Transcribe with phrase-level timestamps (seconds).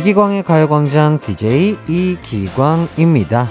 [0.00, 3.50] 이기광의 가요광장 DJ 이기광입니다.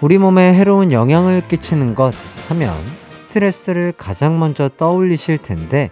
[0.00, 2.14] 우리 몸에 해로운 영향을 끼치는 것
[2.48, 2.72] 하면
[3.10, 5.90] 스트레스를 가장 먼저 떠올리실 텐데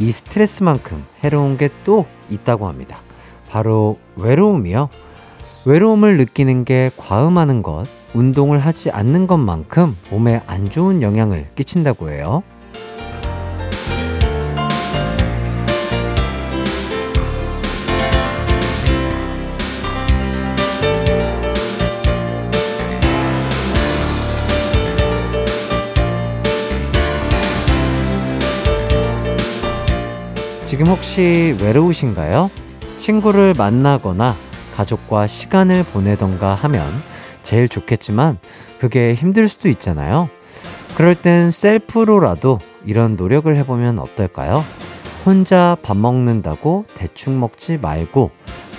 [0.00, 2.98] 이 스트레스만큼 해로운 게 또 있다고 합니다.
[3.48, 4.88] 바로 외로움이요.
[5.66, 12.42] 외로움을 느끼는 게 과음하는 것, 운동을 하지 않는 것만큼 몸에 안 좋은 영향을 끼친다고 해요.
[30.72, 32.50] 지금 혹시 외로우신가요?
[32.96, 34.34] 친구를 만나거나
[34.74, 36.82] 가족과 시간을 보내던가 하면
[37.42, 38.38] 제일 좋겠지만
[38.80, 40.30] 그게 힘들 수도 있잖아요.
[40.96, 44.64] 그럴 땐 셀프로라도 이런 노력을 해보면 어떨까요?
[45.26, 48.30] 혼자 밥 먹는다고 대충 먹지 말고,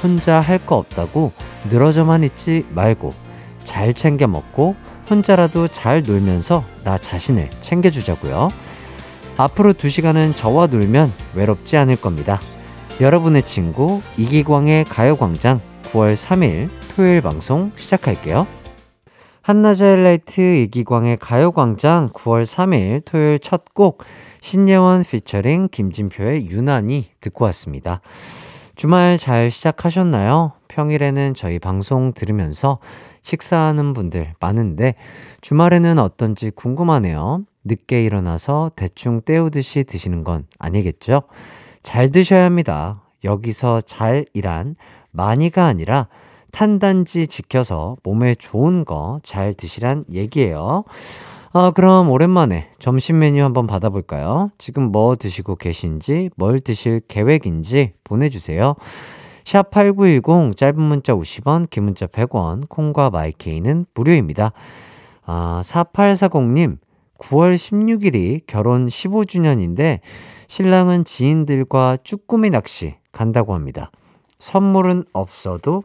[0.02, 1.31] 혼자 할 거 없다고
[1.69, 3.13] 늘어져만 있지 말고,
[3.66, 4.75] 잘 챙겨 먹고,
[5.11, 8.50] 혼자라도 잘 놀면서 나 자신을 챙겨주자고요.
[9.37, 12.39] 앞으로 두 시간은 저와 놀면 외롭지 않을 겁니다.
[13.01, 18.45] 여러분의 친구 이기광의 가요광장 9월 3일 토요일 방송 시작할게요.
[19.41, 24.03] 한낮의 하이라이트 이기광의 가요광장 9월 3일 토요일 첫 곡
[24.41, 28.01] 신예원 피처링 김진표의 유난히 듣고 왔습니다.
[28.75, 30.53] 주말 잘 시작하셨나요?
[30.67, 32.79] 평일에는 저희 방송 들으면서
[33.21, 34.95] 식사하는 분들 많은데
[35.41, 37.43] 주말에는 어떤지 궁금하네요.
[37.64, 41.23] 늦게 일어나서 대충 때우듯이 드시는 건 아니겠죠?
[41.81, 43.02] 잘 드셔야 합니다.
[43.23, 44.75] 여기서 잘이란
[45.11, 46.08] 많이가 아니라
[46.52, 50.84] 탄단지 지켜서 몸에 좋은 거 잘 드시란 얘기예요.
[51.56, 54.50] 아, 그럼 오랜만에 점심 메뉴 한번 받아볼까요?
[54.57, 58.75] 지금 뭐 드시고 계신지, 뭘 드실 계획인지 보내주세요.
[59.44, 64.52] 샵8910 짧은 문자 50원, 긴 문자 100원, 콩과 마이케이는 무료입니다.
[65.25, 66.78] 아, 4840님,
[67.23, 70.00] 9월 16일이 결혼 15주년인데
[70.47, 73.91] 신랑은 지인들과 쭈꾸미 낚시 간다고 합니다.
[74.39, 75.84] 선물은 없어도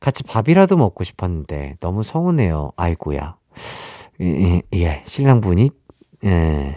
[0.00, 2.72] 같이 밥이라도 먹고 싶었는데 너무 서운해요.
[2.76, 3.36] 아이고야.
[4.22, 5.70] 예, 예 신랑분이
[6.24, 6.76] 예,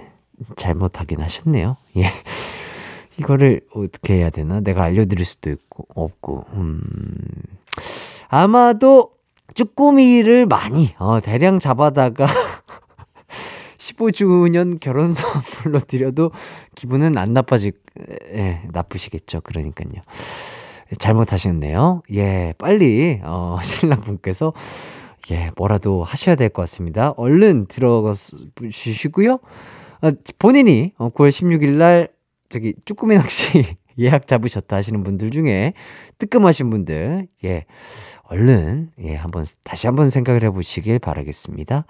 [0.55, 1.77] 잘못하긴 하셨네요.
[1.97, 2.05] 예.
[3.17, 4.59] 이거를 어떻게 해야 되나?
[4.59, 6.81] 내가 알려드릴 수도 있고, 없고, 음.
[8.27, 9.11] 아마도
[9.53, 12.25] 쭈꾸미를 많이, 어, 대량 잡아다가
[13.83, 16.31] 15주년 결혼 선물로 드려도
[16.75, 17.73] 기분은 안 나빠지,
[18.33, 19.41] 예, 나쁘시겠죠.
[19.41, 20.01] 그러니까요.
[20.99, 22.03] 잘못하셨네요.
[22.13, 24.53] 예, 빨리, 어, 신랑분께서,
[25.31, 27.11] 예, 뭐라도 하셔야 될 것 같습니다.
[27.17, 28.13] 얼른 들어가
[28.71, 29.39] 주시고요.
[30.01, 32.07] 아, 본인이 9월 어, 16일 날,
[32.49, 33.63] 저기, 쭈꾸미 낚시
[33.99, 35.73] 예약 잡으셨다 하시는 분들 중에
[36.19, 37.65] 뜨끔하신 분들, 예,
[38.23, 41.85] 얼른, 예, 한번, 다시 한번 생각을 해보시길 바라겠습니다.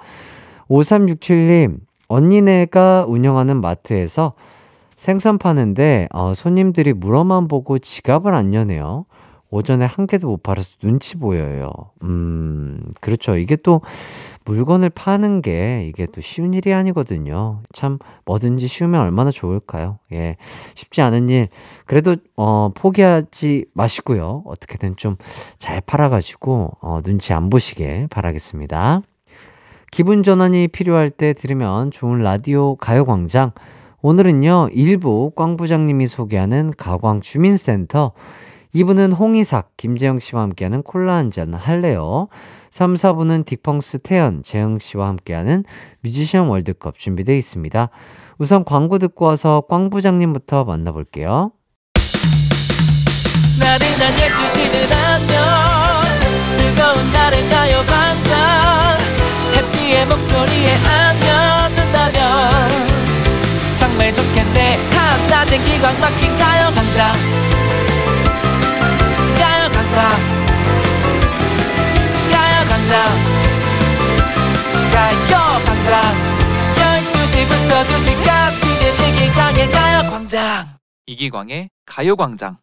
[0.69, 4.33] 5367님, 언니네가 운영하는 마트에서
[4.95, 9.05] 생선 파는데 어, 손님들이 물어만 보고 지갑을 안 여네요.
[9.49, 11.69] 오전에 한 개도 못 팔아서 눈치 보여요.
[12.03, 13.37] 음, 그렇죠.
[13.37, 13.81] 이게 또
[14.45, 17.61] 물건을 파는 게 이게 또 쉬운 일이 아니거든요.
[17.71, 19.99] 참 뭐든지 쉬우면 얼마나 좋을까요?
[20.11, 20.37] 예.
[20.75, 21.49] 쉽지 않은 일.
[21.85, 24.43] 그래도 어 포기하지 마시고요.
[24.47, 25.17] 어떻게든 좀
[25.59, 29.01] 잘 팔아 가지고 어 눈치 안 보시게 바라겠습니다.
[29.93, 33.51] 기분 전환이 필요할 때 들으면 좋은 라디오 가요광장.
[34.01, 38.13] 오늘은요, 일부 꽝 부장님이 소개하는 가광 주민센터.
[38.73, 42.27] 2부는 홍이삭, 김재영 씨와 함께하는 콜라 한 잔 할래요.
[42.71, 45.63] 3, 4부는 딕펑스 태연, 재영 씨와 함께하는
[46.01, 47.89] 뮤지션 월드컵 준비되어 있습니다.
[48.39, 51.51] 우선 광고 듣고 와서 꽝 부장님부터 만나볼게요.
[53.59, 55.37] 나른한 12시는 안녕
[56.55, 57.49] 즐거운 날을
[60.05, 62.69] 목소리에 안겨준다면
[63.75, 64.77] 정말 좋겠네.
[64.91, 67.13] 한낮엔 기광 막힌 가요광장
[69.37, 70.09] 가요광장
[72.31, 72.93] 가요광장
[74.93, 76.01] 가요광장
[76.75, 78.63] 12시부터 2시까지
[79.09, 80.67] 이기광의 가요 광장.
[81.05, 82.57] 이기광의 가요 광장.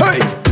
[0.00, 0.47] 헤이!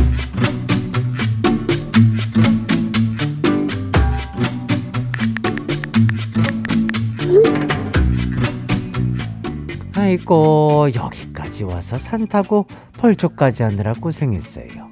[10.11, 14.87] 아이고 여기까지 와서 산 타고 펄쩍까지 하느라 고생했어요.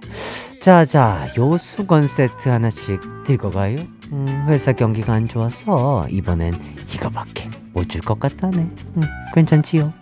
[0.62, 3.80] 자자 요 수건 세트 하나씩 들고 가요.
[4.12, 6.60] 음, 회사 경기가 안 좋아서 이번엔
[6.94, 8.58] 이거밖에 못 줄 것 같다네.
[8.58, 9.02] 음,
[9.34, 9.94] 괜찮지요?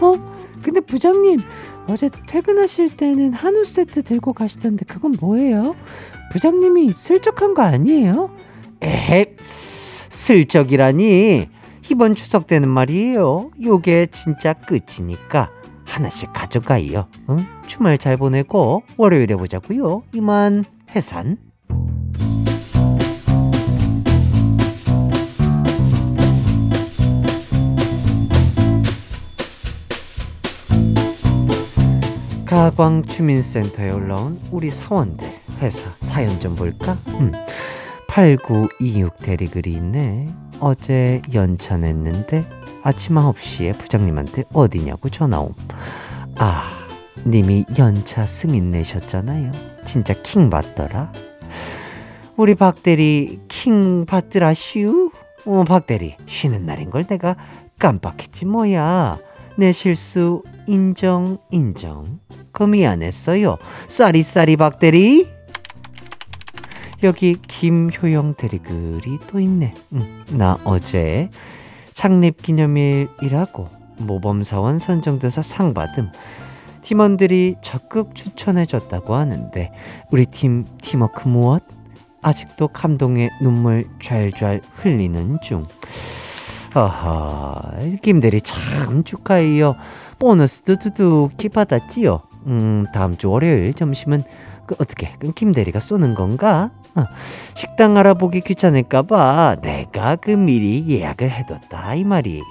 [0.00, 0.14] 어?
[0.60, 1.40] 근데 부장님
[1.86, 5.76] 어제 퇴근하실 때는 한우 세트 들고 가시던데 그건 뭐예요?
[6.32, 8.30] 부장님이 슬쩍한 거 아니에요?
[8.80, 9.36] 에헤,
[10.10, 11.48] 슬쩍이라니.
[11.90, 13.50] 이번 추석 때는 말이에요.
[13.62, 15.50] 요게 진짜 끝이니까
[15.84, 17.06] 하나씩 가져가요.
[17.30, 17.46] 응?
[17.66, 20.02] 주말 잘 보내고 월요일에 보자고요.
[20.12, 21.38] 이만 해산.
[32.46, 35.26] 가광주민센터에 올라온 우리 사원들
[35.60, 36.96] 회사 사연 좀 볼까?
[37.08, 37.32] 음.
[38.08, 40.28] 8926 대리글이 있네.
[40.60, 42.44] 어제 연차 냈는데
[42.82, 45.52] 아침 9시에 부장님한테 어디냐고 전화옴.
[46.38, 46.62] 아,
[47.26, 49.52] 님이 연차 승인 내셨잖아요.
[49.84, 51.12] 진짜 킹 받더라.
[52.36, 55.10] 우리 박대리 킹 받더라 슈.
[55.46, 57.36] 어, 박대리 쉬는 날인 걸 내가
[57.78, 59.18] 깜빡했지 뭐야.
[59.56, 62.20] 내 실수 인정 인정.
[62.52, 63.56] 그 미안했어요.
[63.88, 65.35] 쌀이쌀이 박대리.
[67.02, 69.74] 여기 김효영 대리글이 또 있네.
[69.92, 71.30] 응, 나 어제
[71.92, 76.10] 창립 기념일이라고 모범사원 선정돼서 상 받음.
[76.82, 79.72] 팀원들이 적극 추천해줬다고 하는데
[80.10, 81.64] 우리 팀 팀워크 무엇?
[82.22, 85.64] 아직도 감동의 눈물 좔좔 흘리는 중.
[86.74, 89.76] 어허, 김대리 참 축하해요.
[90.18, 92.20] 보너스도 두둑히 받았지요.
[92.46, 94.22] 음, 다음 주 월요일 점심은
[94.66, 96.70] 그 어떻게 그 김대리가 쏘는 건가?
[96.96, 97.04] 어,
[97.54, 102.42] 식당 알아보기 귀찮을까봐 내가 그 미리 예약을 해뒀다 이 말이에요.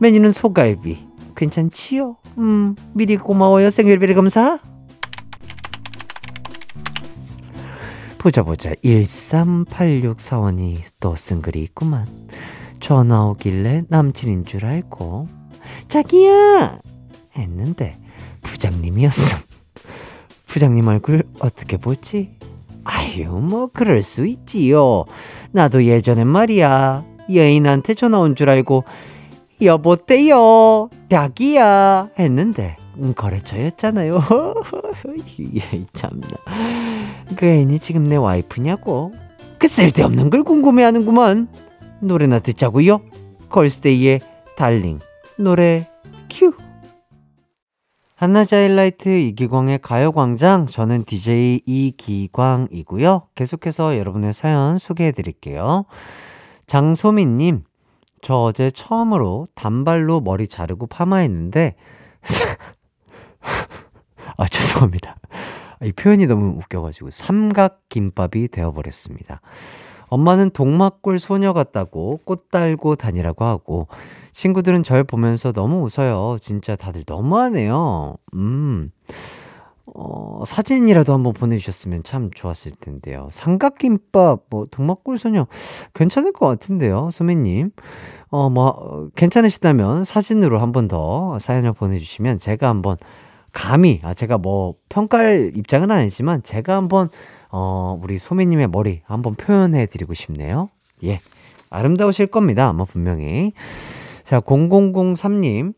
[0.00, 1.06] 메뉴는 소갈비.
[1.36, 2.16] 괜찮지요?
[2.38, 4.58] 음, 미리 고마워요 생일비리 검사.
[8.18, 12.06] 보자 보자 1386 사원이 또 쓴 글이 있구만.
[12.80, 15.28] 전화 오길래 남친인 줄 알고
[15.88, 16.78] 자기야
[17.36, 17.96] 했는데
[18.42, 19.38] 부장님이었음.
[20.46, 22.37] 부장님 얼굴 어떻게 보지?
[22.90, 25.04] 아유, 뭐, 그럴 수 있지요.
[25.52, 27.04] 나도 예전엔 말이야.
[27.34, 28.84] 여인한테 전화 온 줄 알고,
[29.60, 32.10] 여보때요, 닭이야.
[32.18, 34.20] 했는데, 음, 거래처였잖아요.
[35.56, 36.28] 예, 참나.
[37.36, 39.12] 그 애인이 지금 내 와이프냐고?
[39.58, 41.48] 그 쓸데없는 걸 궁금해하는구만.
[42.00, 43.00] 노래나 듣자고요.
[43.50, 44.20] 걸스데이의
[44.56, 44.98] 달링.
[45.36, 45.86] 노래
[46.30, 46.52] 큐.
[48.18, 53.28] 한낮 하이라이트 이기광의 가요광장 저는 DJ 이기광이고요.
[53.36, 55.84] 계속해서 여러분의 사연 소개해 드릴게요.
[56.66, 57.62] 장소민님,
[58.20, 61.76] 저 어제 처음으로 단발로 머리 자르고 파마했는데
[64.36, 65.14] 아 죄송합니다.
[65.84, 69.40] 이 표현이 너무 웃겨가지고 삼각 김밥이 되어버렸습니다.
[70.08, 73.88] 엄마는 동막골 소녀 같다고 꽃 달고 다니라고 하고
[74.32, 76.38] 친구들은 절 보면서 너무 웃어요.
[76.40, 78.16] 진짜 다들 너무하네요.
[78.34, 78.90] 음.
[79.94, 83.28] 어, 사진이라도 한번 보내주셨으면 참 좋았을 텐데요.
[83.32, 85.46] 삼각김밥, 뭐, 동막골소녀,
[85.94, 87.70] 괜찮을 것 같은데요, 소매님.
[88.30, 92.96] 어, 뭐, 괜찮으시다면 사진으로 한 번 더 사연을 보내주시면 제가 한번
[93.52, 97.08] 감히, 아, 제가 뭐, 평가할 입장은 아니지만 제가 한번,
[97.50, 100.70] 어, 우리 소매님의 머리 한번 표현해 드리고 싶네요.
[101.04, 101.20] 예.
[101.70, 103.52] 아름다우실 겁니다, 아마 분명히.
[104.24, 105.74] 자, 0003님.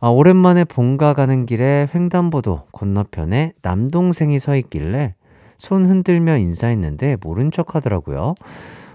[0.00, 5.14] 아, 오랜만에 본가 가는 길에 횡단보도 건너편에 남동생이 서 있길래
[5.56, 8.34] 손 흔들며 인사했는데 모른 척 하더라고요.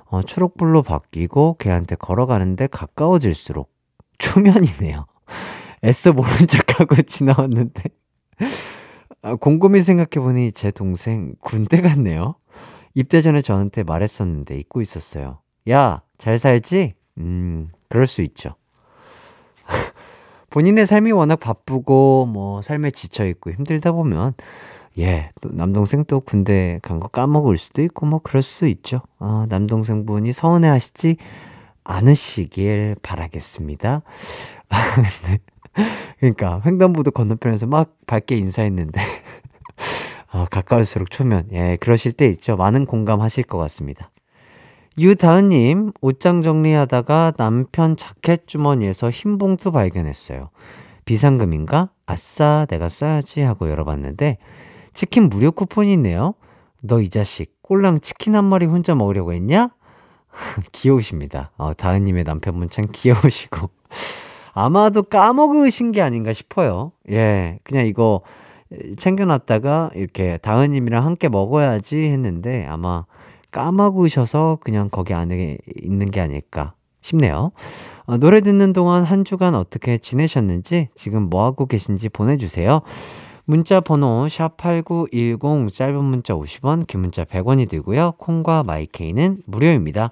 [0.06, 3.72] 어, 초록불로 바뀌고 걔한테 걸어가는데 가까워질수록
[4.18, 5.06] 초면이네요.
[5.84, 7.84] 애써 모른 척하고 지나왔는데
[8.42, 8.46] 아,
[9.40, 12.36] 곰곰이 생각해보니 제 동생 군대 갔네요.
[12.96, 15.40] 입대 전에 저한테 말했었는데 잊고 있었어요.
[15.70, 16.94] 야, 잘 살지?
[17.20, 18.56] 음, 그럴 수 있죠.
[20.50, 24.34] 본인의 삶이 워낙 바쁘고 뭐 삶에 지쳐 있고 힘들다 보면
[24.98, 29.02] 예, 또 남동생 또 군대 간 거 까먹을 수도 있고 뭐 그럴 수 있죠.
[29.20, 31.18] 어, 남동생분이 서운해 하시지
[31.84, 34.02] 않으시길 바라겠습니다.
[35.28, 35.40] 네.
[36.20, 39.00] 그러니까 횡단보도 건너편에서 막 밝게 인사했는데
[40.34, 42.56] 어, 가까울수록 초면 예, 그러실 때 있죠.
[42.58, 44.12] 많은 공감하실 것 같습니다.
[44.98, 50.50] 유다은님, 옷장 정리하다가 남편 자켓 주머니에서 흰 봉투 발견했어요.
[51.06, 51.90] 비상금인가?
[52.06, 54.38] 아싸, 내가 써야지 하고 열어봤는데,
[54.94, 56.34] 치킨 무료 쿠폰이 있네요.
[56.82, 59.70] 너 이 자식, 꼴랑 치킨 한 마리 혼자 먹으려고 했냐?
[60.74, 61.52] 귀여우십니다.
[61.58, 63.70] 어, 다은님의 남편분 참 귀여우시고.
[64.60, 66.92] 아마도 까먹으신 게 아닌가 싶어요.
[67.10, 68.22] 예, 그냥 이거
[68.98, 73.06] 챙겨놨다가 이렇게 다은님이랑 함께 먹어야지 했는데 아마
[73.52, 77.52] 까먹으셔서 그냥 거기 안에 있는 게 아닐까 싶네요.
[78.06, 82.82] 어, 노래 듣는 동안 한 주간 어떻게 지내셨는지, 지금 뭐 하고 계신지 보내주세요.
[83.46, 88.14] 문자 번호 샵8910 짧은 문자 50원, 긴 문자 100원이 들고요.
[88.18, 90.12] 콩과 마이케이는 무료입니다.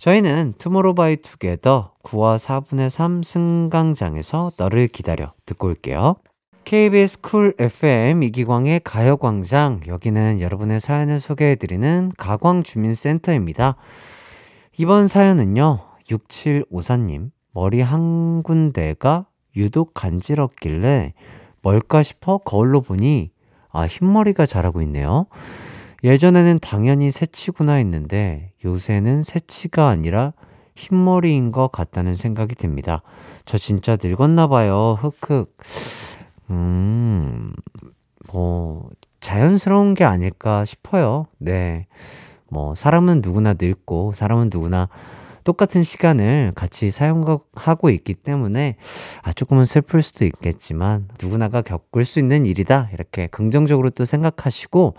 [0.00, 6.16] 저희는 투모로우바이투게더 9화 4분의 3 승강장에서 너를 기다려 듣고 올게요.
[6.64, 13.76] KBS 쿨 FM 이기광의 가요광장 여기는 여러분의 사연을 소개해드리는 가광주민센터입니다.
[14.78, 21.12] 이번 사연은요 6754님 머리 한 군데가 유독 간지럽길래
[21.60, 23.32] 뭘까 싶어 거울로 보니
[23.68, 25.26] 아 흰머리가 자라고 있네요.
[26.02, 30.32] 예전에는 당연히 새치구나 했는데 요새는 새치가 아니라
[30.76, 33.02] 흰머리인 것 같다는 생각이 듭니다.
[33.44, 34.98] 저 진짜 늙었나 봐요.
[35.00, 35.56] 흑흑.
[36.50, 37.52] 음,
[38.32, 38.88] 뭐,
[39.20, 41.26] 자연스러운 게 아닐까 싶어요.
[41.38, 41.86] 네.
[42.48, 44.88] 뭐, 사람은 누구나 늙고, 사람은 누구나
[45.44, 48.76] 똑같은 시간을 같이 사용하고 있기 때문에
[49.22, 52.90] 아, 조금은 슬플 수도 있겠지만 누구나가 겪을 수 있는 일이다.
[52.92, 54.94] 이렇게 긍정적으로 또 생각하시고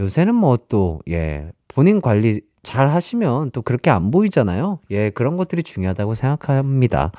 [0.00, 4.78] 요새는 뭐 또, 예, 본인 관리 잘 하시면 또 그렇게 안 보이잖아요.
[4.90, 7.12] 예, 그런 것들이 중요하다고 생각합니다.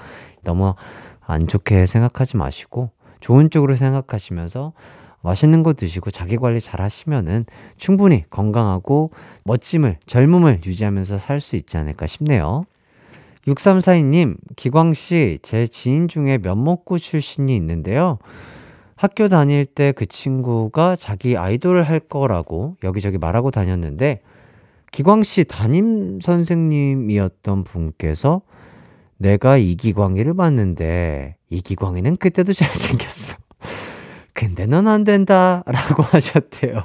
[0.44, 0.74] 너무
[1.22, 4.74] 안 좋게 생각하지 마시고 좋은 쪽으로 생각하시면서
[5.22, 7.46] 맛있는 거 드시고 자기 관리 잘 하시면은
[7.78, 9.12] 충분히 건강하고
[9.46, 12.66] 멋짐을, 젊음을 유지하면서 살 수 있지 않을까 싶네요.
[13.48, 18.20] 6342님, 기광씨, 제 지인 중에 면목구 출신이 있는데요.
[18.96, 24.22] 학교 다닐 때 그 친구가 자기 아이돌을 할 거라고 여기저기 말하고 다녔는데,
[24.92, 28.42] 기광씨 담임 선생님이었던 분께서
[29.18, 33.38] 내가 이기광이를 봤는데, 이기광이는 그때도 잘생겼어.
[34.34, 35.64] 근데 넌 안 된다.
[35.66, 36.84] 라고 하셨대요.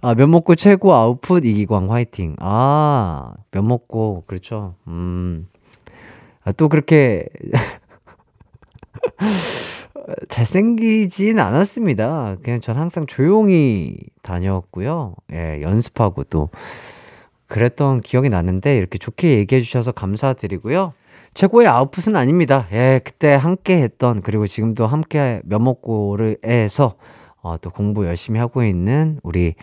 [0.00, 2.36] 아, 면목고 최고 아웃풋 이기광 화이팅.
[2.40, 4.74] 아, 면목고, 그렇죠.
[4.86, 5.48] 음.
[6.44, 7.26] 아, 또 그렇게
[10.28, 12.36] 잘생기진 않았습니다.
[12.42, 15.14] 그냥 전 항상 조용히 다녔고요.
[15.32, 16.50] 예, 연습하고 또
[17.46, 20.92] 그랬던 기억이 나는데 이렇게 좋게 얘기해 주셔서 감사드리고요.
[21.34, 22.66] 최고의 아웃풋은 아닙니다.
[22.72, 26.94] 예, 그때 함께 했던, 그리고 지금도 함께 면목고를 해서,
[27.40, 29.54] 어, 또 공부 열심히 하고 있는 우리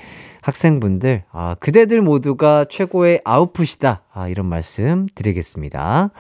[0.41, 4.03] 학생분들, 아, 그대들 모두가 최고의 아웃풋이다.
[4.13, 6.11] 아, 이런 말씀 드리겠습니다.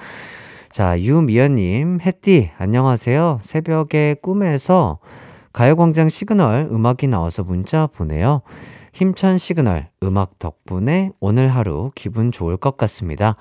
[0.75, 3.39] 자, 유미연님, 햇띠, 안녕하세요.
[3.43, 4.99] 새벽에 꿈에서
[5.53, 8.41] 가요광장 시그널 음악이 나와서 문자 보내요.
[8.91, 13.37] 힘찬 시그널 음악 덕분에 오늘 하루 기분 좋을 것 같습니다.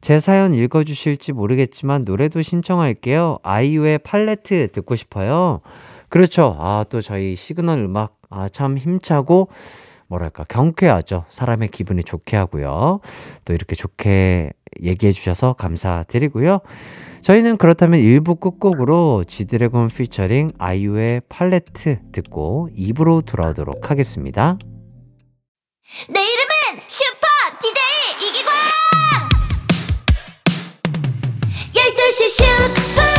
[0.00, 3.38] 제 사연 읽어주실지 모르겠지만 노래도 신청할게요.
[3.42, 5.62] 아이유의 팔레트 듣고 싶어요.
[6.08, 6.56] 그렇죠.
[6.60, 9.48] 아, 또 저희 시그널 음악, 아, 참 힘차고,
[10.08, 11.24] 뭐랄까, 경쾌하죠.
[11.28, 13.00] 사람의 기분이 좋게 하고요.
[13.44, 16.60] 또 이렇게 좋게 얘기해 주셔서 감사드리고요.
[17.20, 24.56] 저희는 그렇다면 1부 끝곡으로 지드래곤 피처링 아이유의 팔레트 듣고 2부로 돌아오도록 하겠습니다.
[26.08, 27.26] 내 이름은 슈퍼
[27.60, 28.52] DJ 이기광
[31.74, 33.17] 12시 슈퍼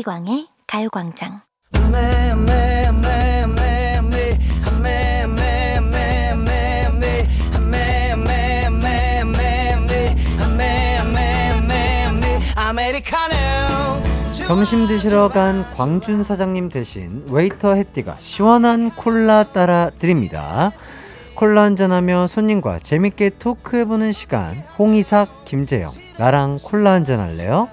[0.00, 1.42] 이기광의 가요광장
[14.46, 20.72] 점심 드시러 간 광준 사장님 대신 웨이터 햇띠가 시원한 콜라 따라 드립니다.
[21.34, 27.68] 콜라 한잔하며 손님과 재밌게 토크해보는 시간 홍이삭 김재영 나랑 콜라 한잔 할래요?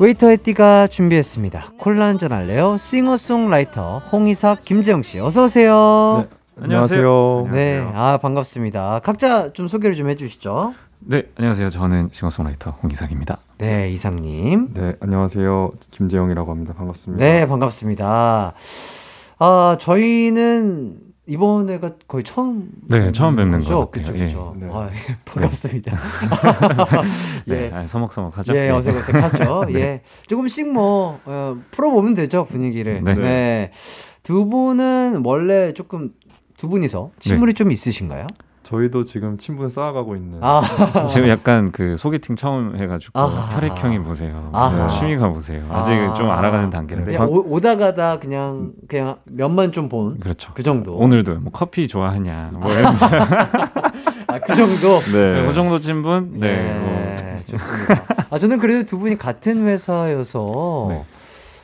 [0.00, 1.72] 웨이터 햇띠가 준비했습니다.
[1.76, 2.76] 콜라 한잔 할래요?
[2.78, 6.28] 싱어송라이터 홍이삭 김재영 씨 어서 오세요.
[6.56, 7.48] 네, 안녕하세요.
[7.50, 9.00] 네, 아 반갑습니다.
[9.02, 10.74] 각자 좀 소개를 좀 해주시죠.
[11.00, 11.70] 네, 안녕하세요.
[11.70, 13.38] 저는 싱어송라이터 홍이삭입니다.
[13.58, 14.68] 네, 이삭님.
[14.74, 15.72] 네, 안녕하세요.
[15.90, 16.74] 김재영이라고 합니다.
[16.76, 17.24] 반갑습니다.
[17.24, 18.52] 네, 반갑습니다.
[19.40, 20.96] 아, 저희는
[21.28, 22.70] 이번에가 거의 처음.
[22.88, 23.90] 네, 처음 뵙는 거죠?
[23.90, 24.54] 그쵸, 그쵸.
[24.56, 24.64] 예.
[24.64, 24.72] 네.
[24.72, 25.94] 아, 예, 반갑습니다.
[27.46, 27.70] 네, 예.
[27.72, 28.56] 아, 서먹서먹하죠?
[28.56, 28.70] 예, 네.
[28.70, 29.66] 어색어색하죠.
[29.70, 29.74] 네.
[29.78, 30.02] 예.
[30.26, 33.04] 조금씩 뭐, 어, 풀어보면 되죠, 분위기를.
[33.04, 33.14] 네.
[33.14, 33.70] 네.
[34.22, 36.12] 두 분은 원래 조금
[36.56, 38.26] 두 분이서 친분이 좀 있으신가요?
[38.68, 40.40] 저희도 지금 친분을 쌓아가고 있는.
[40.42, 40.60] 아,
[41.08, 43.56] 지금 약간 그 소개팅 처음 해가지고 아하.
[43.56, 44.50] 혈액형이 보세요.
[44.52, 44.88] 아하.
[44.88, 45.64] 취미가 보세요.
[45.70, 46.12] 아직 아.
[46.12, 47.12] 좀 알아가는 단계인데.
[47.12, 50.20] 그냥 오, 오다 가다 그냥, 그냥 면만 좀 본.
[50.20, 50.52] 그렇죠.
[50.54, 50.96] 그 정도.
[50.96, 53.06] 오늘도 뭐 커피 좋아하냐 뭐 이러면서
[54.28, 55.00] 아, 그 정도?
[55.12, 55.46] 네, 네.
[55.46, 56.38] 그 정도 친분?
[56.38, 56.48] 네.
[56.48, 57.38] 예, 뭐.
[57.46, 58.02] 좋습니다.
[58.28, 61.04] 아, 저는 그래도 두 분이 같은 회사여서 네.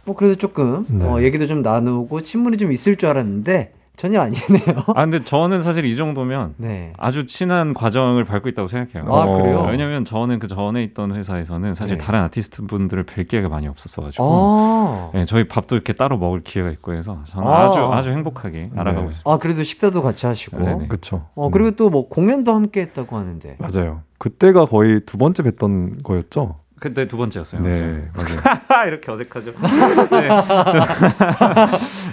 [0.07, 1.05] 뭐 그래도 조금 네.
[1.05, 4.85] 어, 얘기도 좀 나누고 친분이 좀 있을 줄 알았는데 전혀 아니네요.
[4.89, 6.93] 아, 근데 저는 사실 이 정도면 네.
[6.99, 9.13] 아주 친한 과정을 밟고 있다고 생각해요.
[9.13, 9.61] 아, 그래요?
[9.61, 12.05] 어, 왜냐면 저는 그 전에 있던 회사에서는 사실 네.
[12.05, 14.25] 다른 아티스트 분들을 뵐 기회가 많이 없었어가지고.
[14.25, 17.67] 아, 네, 저희 밥도 이렇게 따로 먹을 기회가 있고 해서 저는 아.
[17.67, 17.71] 아.
[17.71, 19.09] 주 아주 행복하게 알아가고 네.
[19.11, 19.31] 있습니다.
[19.31, 20.89] 아 그래도 식사도 같이 하시고.
[20.89, 21.27] 그쵸.
[21.37, 21.51] 어 음.
[21.53, 23.57] 그리고 또 뭐 공연도 함께 했다고 하는데.
[23.59, 24.01] 맞아요.
[24.19, 26.57] 그때가 거의 두 번째 뵀던 거였죠?
[26.85, 27.63] 그때 두 번째였어요.
[27.63, 28.61] 네, 맞아요.
[28.89, 29.53] 이렇게 어색하죠.
[30.11, 30.29] 네.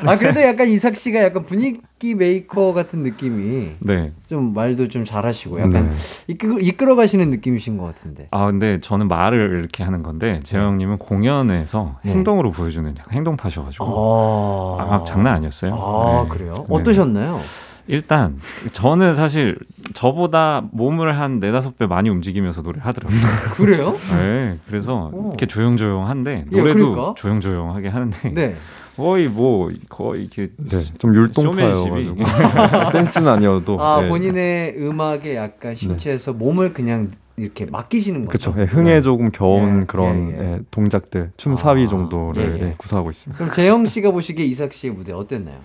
[0.05, 4.13] 아 그래도 약간 이삭 씨가 약간 분위기 메이커 같은 느낌이 네.
[4.29, 5.95] 좀 말도 좀 잘하시고 약간 네.
[6.27, 8.29] 이끌, 이끌어 가시는 느낌이신 것 같은데.
[8.31, 12.11] 아 근데 저는 말을 이렇게 하는 건데 재영님은 공연에서 네.
[12.11, 15.75] 행동으로 보여주는 행동파셔가지고 아, 아, 막 장난 아니었어요.
[15.75, 16.29] 아 네.
[16.29, 16.65] 그래요?
[16.69, 16.75] 네.
[16.75, 17.41] 어떠셨나요?
[17.87, 18.37] 일단
[18.73, 19.57] 저는 사실
[19.93, 23.19] 저보다 몸을 한 네다섯 배 많이 움직이면서 노래를 하더라고요.
[23.55, 23.97] 그래요?
[24.11, 25.29] 네, 그래서 오.
[25.29, 27.13] 이렇게 조용조용한데 예, 노래도 그러니까.
[27.17, 28.55] 조용조용하게 하는데 네.
[28.95, 32.15] 거의 뭐 거의 이렇게 네, 좀 율동파여가지고.
[32.93, 34.09] 댄스는 아니어도 아 네.
[34.09, 38.51] 본인의 음악에 약간 심취해서 몸을 그냥 이렇게 맡기시는 거죠.
[38.53, 38.61] 그쵸.
[38.61, 40.53] 예, 흥에 조금 겨운 예, 그런 예, 예.
[40.53, 42.67] 예, 동작들, 춤 아, 사위 정도를 예, 예.
[42.67, 43.37] 예, 구사하고 있습니다.
[43.37, 45.57] 그럼 재영 씨가 보시기에 이삭 씨의 무대 어땠나요?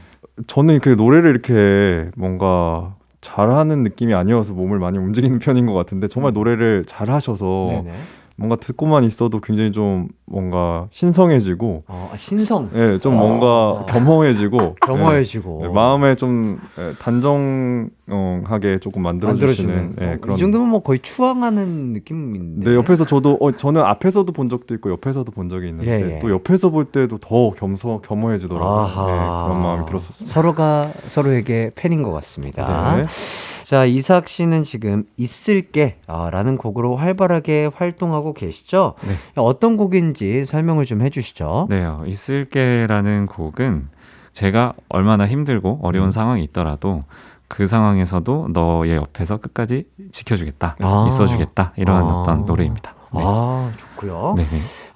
[0.47, 6.33] 저는 그 노래를 이렇게 뭔가 잘하는 느낌이 아니어서 몸을 많이 움직이는 편인 것 같은데 정말
[6.33, 7.93] 노래를 잘하셔서 네네.
[8.39, 13.17] 뭔가 듣고만 있어도 굉장히 좀 뭔가 신성해지고 어, 아, 신성, 예, 좀 어.
[13.17, 19.97] 뭔가 겸허해지고 겸허해지고 예, 마음에 좀 예, 단정하게 조금 만들어주시는.
[20.01, 22.71] 예, 어, 그런 이 정도면 뭐 거의 추앙하는 느낌인데.
[22.71, 26.19] 네, 옆에서 저도 어, 저는 앞에서도 본 적도 있고 옆에서도 본 적이 있는데 예, 예.
[26.19, 29.07] 또 옆에서 볼 때도 더 겸서 겸허해지더라고요.
[29.07, 30.27] 네, 그런 마음이 들었었어요.
[30.29, 32.97] 서로가 서로에게 팬인 것 같습니다.
[32.97, 33.05] 네.
[33.67, 38.95] 자, 이삭 씨는 지금 있을게 아, 라는 곡으로 활발하게 활동하고 계시죠?
[39.03, 39.15] 네.
[39.35, 41.67] 어떤 곡인지 설명을 좀 해주시죠.
[41.69, 42.05] 네요.
[42.07, 43.89] 있을게라는 곡은
[44.33, 46.11] 제가 얼마나 힘들고 어려운 음.
[46.13, 47.03] 상황이 있더라도
[47.49, 51.05] 그 상황에서도 너의 옆에서 끝까지 지켜주겠다, 아.
[51.09, 52.21] 있어주겠다 이런 아.
[52.21, 52.95] 어떤 노래입니다.
[53.15, 53.21] 네.
[53.25, 54.35] 아, 좋고요.
[54.37, 54.47] 네,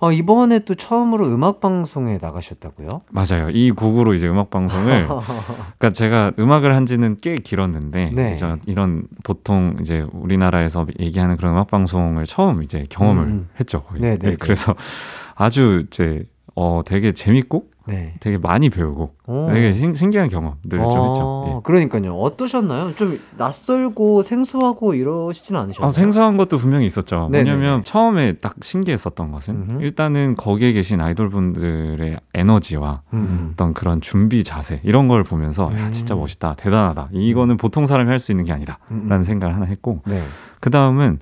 [0.00, 3.02] 어, 이번에 또 처음으로 음악 방송에 나가셨다고요?
[3.10, 3.50] 맞아요.
[3.50, 5.06] 이 곡으로 이제 음악 방송을
[5.78, 8.34] 그러니까 제가 음악을 한 지는 꽤 길었는데 네.
[8.34, 13.48] 이제 이런 보통 이제 우리나라에서 얘기하는 그런 음악 방송을 처음 이제 경험을 음.
[13.60, 13.82] 했죠.
[13.82, 14.00] 거의.
[14.00, 14.36] 네, 네, 네.
[14.36, 14.74] 그래서
[15.34, 18.14] 아주 이제 어 되게 재밌고 네.
[18.20, 19.46] 되게 많이 배우고 오.
[19.52, 21.44] 되게 신, 신기한 경험들을 좀 어, 했죠.
[21.48, 21.60] 예.
[21.64, 22.14] 그러니까요.
[22.14, 22.94] 어떠셨나요?
[22.94, 25.88] 좀 낯설고 생소하고 이러시진 않으셨나요?
[25.88, 27.28] 아, 생소한 것도 분명히 있었죠.
[27.30, 27.50] 네네네.
[27.56, 29.82] 뭐냐면 처음에 딱 신기했었던 것은 음흠.
[29.82, 33.50] 일단은 거기에 계신 아이돌분들의 에너지와 음.
[33.52, 35.92] 어떤 그런 준비 자세 이런 걸 보면서 야 음.
[35.92, 39.22] 진짜 멋있다 대단하다 이거는 보통 사람이 할 수 있는 게 아니다라는 음.
[39.22, 40.22] 생각을 하나 했고 네.
[40.60, 41.20] 그 다음은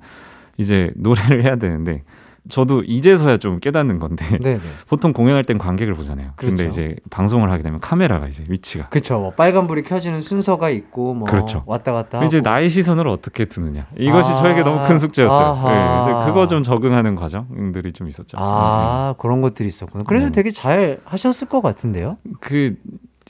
[0.57, 2.03] 이제 노래를 해야 되는데
[2.49, 4.61] 저도 이제서야 좀 깨닫는 건데 네, 네.
[4.89, 6.33] 보통 공연할 땐 관객을 보잖아요.
[6.37, 6.73] 근데 그렇죠.
[6.73, 9.19] 이제 방송을 하게 되면 카메라가 이제 위치가 그쵸.
[9.19, 11.29] 뭐 빨간불이 켜지는 순서가 있고, 뭐.
[11.29, 11.63] 그렇죠.
[11.67, 12.25] 왔다 갔다.
[12.25, 12.49] 이제 하고.
[12.49, 14.35] 나의 시선을 어떻게 두느냐 이것이 아.
[14.37, 15.47] 저에게 너무 큰 숙제였어요.
[15.47, 15.71] 아하.
[15.71, 18.37] 네, 그래서 그거 좀 적응하는 과정들이 좀 있었죠.
[18.41, 20.05] 아, 그런 것들이 있었구나.
[20.05, 20.33] 그래도 네.
[20.33, 22.17] 되게 잘 하셨을 것 같은데요?
[22.41, 22.77] 그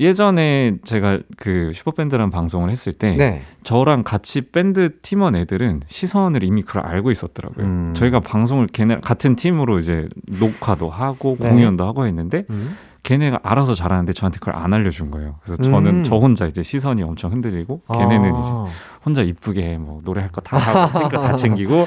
[0.01, 3.43] 예전에 제가 그 슈퍼밴드라는 방송을 했을 때 네.
[3.63, 7.67] 저랑 같이 밴드 팀원 애들은 시선을 이미 그걸 알고 있었더라고요.
[7.67, 7.95] 음.
[7.95, 10.09] 저희가 방송을 걔네 같은 팀으로 이제
[10.41, 11.49] 녹화도 하고 네.
[11.49, 12.77] 공연도 하고 했는데 음.
[13.05, 15.37] 걔네가 알아서 잘하는데 저한테 그걸 안 알려준 거예요.
[15.43, 16.05] 그래서 저는 음.
[16.05, 18.39] 저 혼자 이제 시선이 엄청 흔들리고 걔네는 아.
[18.39, 21.87] 이제 혼자 이쁘게 뭐 노래할 거 다 하고 챙겨 다 챙기고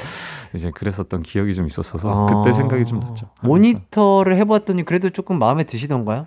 [0.54, 2.42] 이제 그랬었던 기억이 좀 있었어서 아.
[2.42, 3.26] 그때 생각이 좀 났죠.
[3.42, 6.26] 모니터를 해봤더니 그래도 조금 마음에 드시던가요?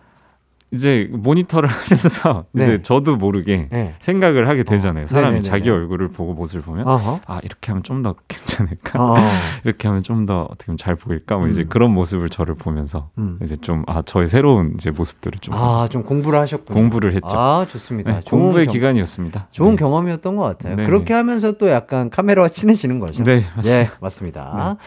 [0.76, 2.64] 이제 모니터를 하면서 네.
[2.64, 3.96] 이제 저도 모르게 네.
[4.00, 5.06] 생각을 하게 되잖아요.
[5.06, 5.08] 어.
[5.08, 5.50] 사람이 네네네네.
[5.50, 7.22] 자기 얼굴을 보고 모습을 보면 어허.
[7.26, 9.02] 아 이렇게 하면 좀 더 괜찮을까?
[9.04, 9.16] 어.
[9.66, 11.38] 이렇게 하면 좀 더 어떻게 보면 잘 보일까?
[11.38, 11.70] 뭐 이제 음.
[11.70, 13.40] 그런 모습을 저를 보면서 음.
[13.44, 16.80] 이제 좀 아 저의 새로운 이제 모습들을 좀 아, 좀 공부를 하셨군요.
[16.80, 17.28] 공부를 했죠.
[17.38, 18.12] 아, 좋습니다.
[18.14, 19.48] 네, 좋은 공부의 경- 기간이었습니다.
[19.52, 19.76] 좋은 네.
[19.78, 20.76] 경험이었던 것 같아요.
[20.76, 20.88] 네네.
[20.90, 23.24] 그렇게 하면서 또 약간 카메라와 친해지는 거죠.
[23.24, 23.80] 네, 맞습니다.
[23.80, 24.78] 예, 맞습니다.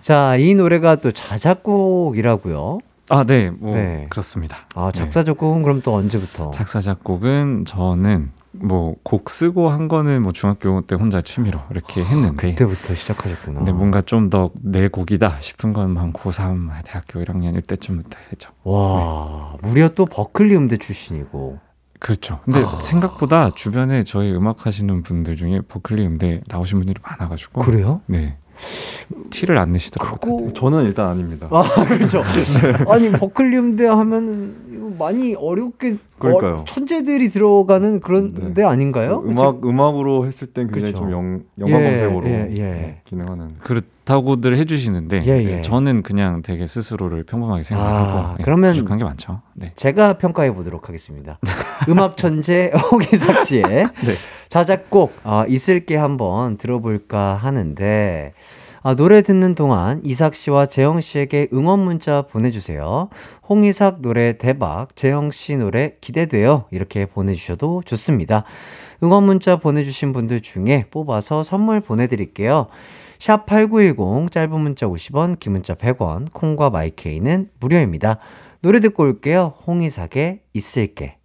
[0.00, 2.78] 자, 이 노래가 또 자작곡이라고요.
[3.08, 4.06] 아, 네, 뭐 네.
[4.10, 4.58] 그렇습니다.
[4.74, 4.98] 아, 네.
[4.98, 6.50] 작사 작곡은 그럼 또 언제부터?
[6.50, 12.48] 작사 작곡은 저는 뭐 곡 쓰고 한 거는 뭐 중학교 때 혼자 취미로 이렇게 했는데
[12.48, 13.58] 아, 그때부터 시작하셨구나.
[13.58, 18.50] 근데 뭔가 좀 더 내 곡이다 싶은 건한 고3 대학교 1학년 이때쯤부터 했죠.
[18.64, 21.58] 와, 무려 또 버클리 음대 출신이고.
[22.00, 22.40] 그렇죠.
[22.44, 22.66] 근데 아.
[22.82, 28.00] 생각보다 주변에 저희 음악 하시는 분들 중에 버클리 음대 나오신 분들이 많아가지고 그래요?
[28.06, 28.36] 네
[29.30, 30.36] 티를 안 내시더라고요.
[30.36, 30.52] 그거.
[30.52, 31.48] 저는 일단 아닙니다.
[31.50, 32.22] 아, 그렇죠.
[32.90, 36.54] 아니, 버클리 음대 하면은 이거 많이 어렵게 그러니까요.
[36.54, 38.54] 어, 천재들이 들어가는 그런 네.
[38.54, 39.22] 데 아닌가요?
[39.26, 41.04] 음악 음악으로 했을 땐 굉장히 그쵸.
[41.04, 42.62] 좀 영, 영화 예, 검색어로 예, 예.
[42.62, 43.56] 네, 기능하는.
[43.62, 45.62] 그렇 다고들 해주시는데 예, 네, 예.
[45.62, 49.42] 저는 그냥 되게 스스로를 평범하게 생각하고 아, 예, 그러면- 부족한 게 많죠.
[49.54, 49.72] 네.
[49.76, 51.38] 제가 평가해 보도록 하겠습니다.
[51.88, 54.12] 음악 천재 홍희석 씨의 네.
[54.48, 58.32] 자작곡 어, 있을게 한번 들어볼까 하는데
[58.82, 63.08] 아, 노래 듣는 동안 이삭 씨와 재영 씨에게 응원 문자 보내주세요.
[63.48, 66.66] 홍이삭 노래 대박, 재영 씨 노래 기대돼요.
[66.70, 68.44] 이렇게 보내주셔도 좋습니다.
[69.02, 72.68] 응원 문자 보내주신 분들 중에 뽑아서 선물 보내드릴게요.
[73.18, 78.18] 샵 8910 짧은 문자 50원, 긴 문자 100원, 콩과 마이케이는 무료입니다.
[78.60, 79.54] 노래 듣고 올게요.
[79.66, 81.18] 홍이삭의 있을게.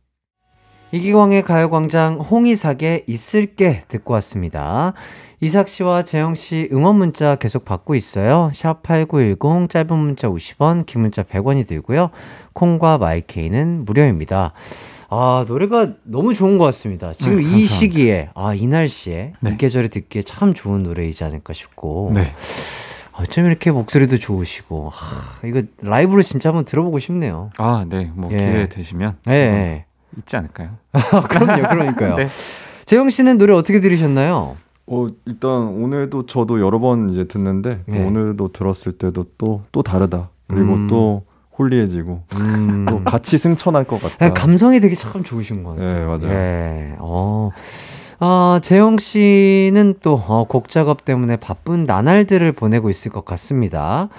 [0.93, 4.93] 이기광의 가요광장 홍이삭의 있을게 듣고 왔습니다.
[5.39, 8.51] 이삭 씨와 재영 씨 응원 문자 계속 받고 있어요.
[8.53, 12.11] 샵 8910 짧은 문자 50원, 긴 문자 100원이 들고요.
[12.53, 14.53] 콩과 마이케이는 무료입니다.
[15.13, 17.11] 아, 노래가 너무 좋은 것 같습니다.
[17.13, 17.73] 지금 네, 이 감사합니다.
[17.75, 19.51] 시기에, 아, 이 날씨에, 네.
[19.51, 22.11] 이 계절에 듣기에 참 좋은 노래이지 않을까 싶고.
[22.15, 22.33] 네.
[23.13, 27.49] 어쩜 이렇게 목소리도 좋으시고, 하, 이거 라이브로 진짜 한번 들어보고 싶네요.
[27.57, 28.09] 아, 네.
[28.15, 28.37] 뭐 예.
[28.37, 29.85] 기회 되시면 예, 예.
[30.17, 30.77] 있지 않을까요?
[31.29, 32.15] 그럼요, 그러니까요.
[32.17, 32.29] 네.
[32.85, 34.55] 재영 씨는 노래 어떻게 들으셨나요?
[34.87, 38.03] 어 일단 오늘도 저도 여러 번 이제 듣는데 네.
[38.05, 40.29] 오늘도 들었을 때도 또 또 다르다.
[40.47, 40.87] 그리고 음.
[40.87, 41.23] 또
[41.61, 42.85] 홀리해지고 음.
[42.89, 44.17] 또 같이 승천할 것 같다.
[44.17, 45.93] 그냥 감성이 되게 참 좋으신 것 같아요.
[45.93, 46.37] 네 맞아요.
[46.37, 46.95] 예.
[46.99, 47.51] 어.
[48.23, 54.09] 아, 재영 씨는 또, 어, 곡 작업 때문에 바쁜 나날들을 보내고 있을 것 같습니다.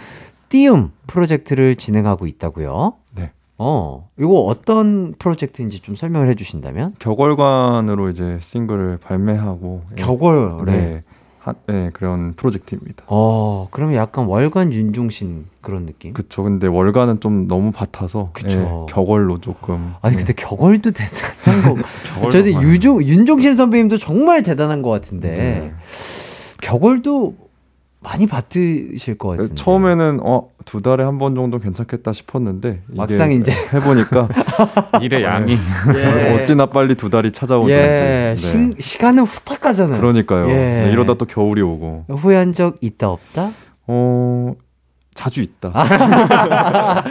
[0.48, 2.94] 띄움 프로젝트를 진행하고 있다고요?
[3.14, 3.30] 네.
[3.58, 6.96] 어, 이거 어떤 프로젝트인지 좀 설명을 해주신다면?
[6.98, 10.64] 격월관으로 이제 싱글을 발매하고 예, 격월에.
[10.64, 11.02] 네,
[11.42, 13.04] 한, 네 그런 프로젝트입니다.
[13.08, 16.12] 어, 그러면 약간 월간 윤종신 그런 느낌?
[16.12, 16.44] 그쵸.
[16.44, 18.86] 근데 월간은 좀 너무 밭아서 그쵸.
[18.88, 19.94] 예, 격월로 조금.
[20.02, 20.24] 아니, 네.
[20.24, 21.82] 근데 격월도 대단한 거.
[22.20, 22.62] 겨울 저도.
[22.62, 25.72] 유종, 윤종신 선배님도 정말 대단한 것 같은데, 네.
[26.60, 27.34] 격월도
[28.02, 29.54] 많이 받으실 것 같은데.
[29.54, 33.52] 처음에는 어두 달에 한 번 정도 괜찮겠다 싶었는데 이게 막상 이제.
[33.72, 34.28] 해보니까
[35.00, 35.56] 일의 양이
[35.94, 36.34] 예.
[36.40, 37.72] 어찌나 빨리 두 달이 찾아오는지.
[37.72, 38.36] 예, 네.
[38.36, 40.00] 시, 시간은 후딱 가잖아요.
[40.00, 40.48] 그러니까요.
[40.50, 40.54] 예.
[40.54, 42.06] 네, 이러다 또 겨울이 오고.
[42.08, 43.52] 후회한 적 있다 없다?
[43.86, 44.54] 어
[45.14, 45.70] 자주 있다.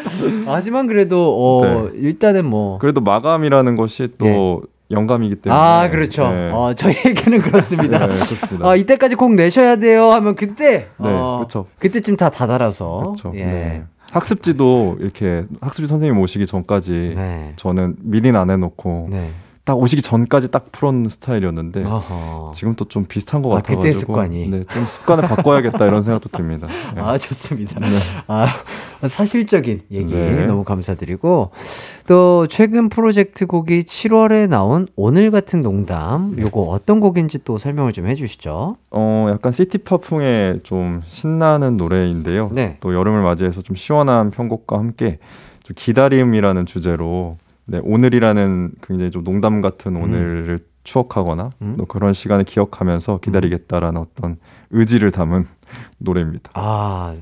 [0.47, 1.91] 하지만 그래도 어, 네.
[1.95, 5.59] 일단은 뭐 그래도 마감이라는 것이 또 영감이기 때문에.
[5.59, 6.29] 아, 그렇죠.
[6.29, 6.51] 네.
[6.53, 7.99] 어, 저희에게는 그렇습니다.
[8.07, 8.67] 네, 그렇습니다.
[8.67, 11.67] 어, 이때까지 곡 내셔야 돼요 하면 그때 네, 어, 그렇죠.
[11.79, 13.31] 그때쯤 다 다달아서 그렇죠.
[13.35, 13.45] 예.
[13.45, 13.83] 네.
[14.11, 17.53] 학습지도 이렇게 학습지 선생님 오시기 전까지 네.
[17.55, 19.31] 저는 미리는 안 해놓고 네.
[19.63, 22.51] 딱 오시기 전까지 딱 풀어놓는 스타일이었는데 어허.
[22.53, 24.47] 지금 또 좀 비슷한 것 아, 같아가지고 그때의 습관이.
[24.49, 26.67] 네, 좀 습관을 바꿔야겠다 이런 생각도 듭니다.
[26.93, 26.99] 네.
[27.01, 27.79] 아, 좋습니다.
[28.27, 28.47] 아,
[29.07, 30.45] 사실적인 얘기 네.
[30.45, 31.51] 너무 감사드리고,
[32.07, 36.41] 또, 최근 프로젝트 곡이 7월에 나온 오늘 같은 농담, 네.
[36.41, 38.75] 요거 어떤 곡인지 또 설명을 좀 해주시죠.
[38.91, 42.49] 어, 약간 시티팝풍의 좀 신나는 노래인데요.
[42.51, 42.75] 네.
[42.81, 45.19] 또 여름을 맞이해서 좀 시원한 편곡과 함께
[45.63, 51.75] 좀 기다림이라는 주제로 네, 오늘이라는 굉장히 좀 농담 같은 오늘을 추억하거나 음.
[51.77, 54.37] 또 그런 시간을 기억하면서 기다리겠다라는 어떤
[54.71, 55.45] 의지를 담은
[55.99, 56.51] 노래입니다.
[56.53, 57.15] 아,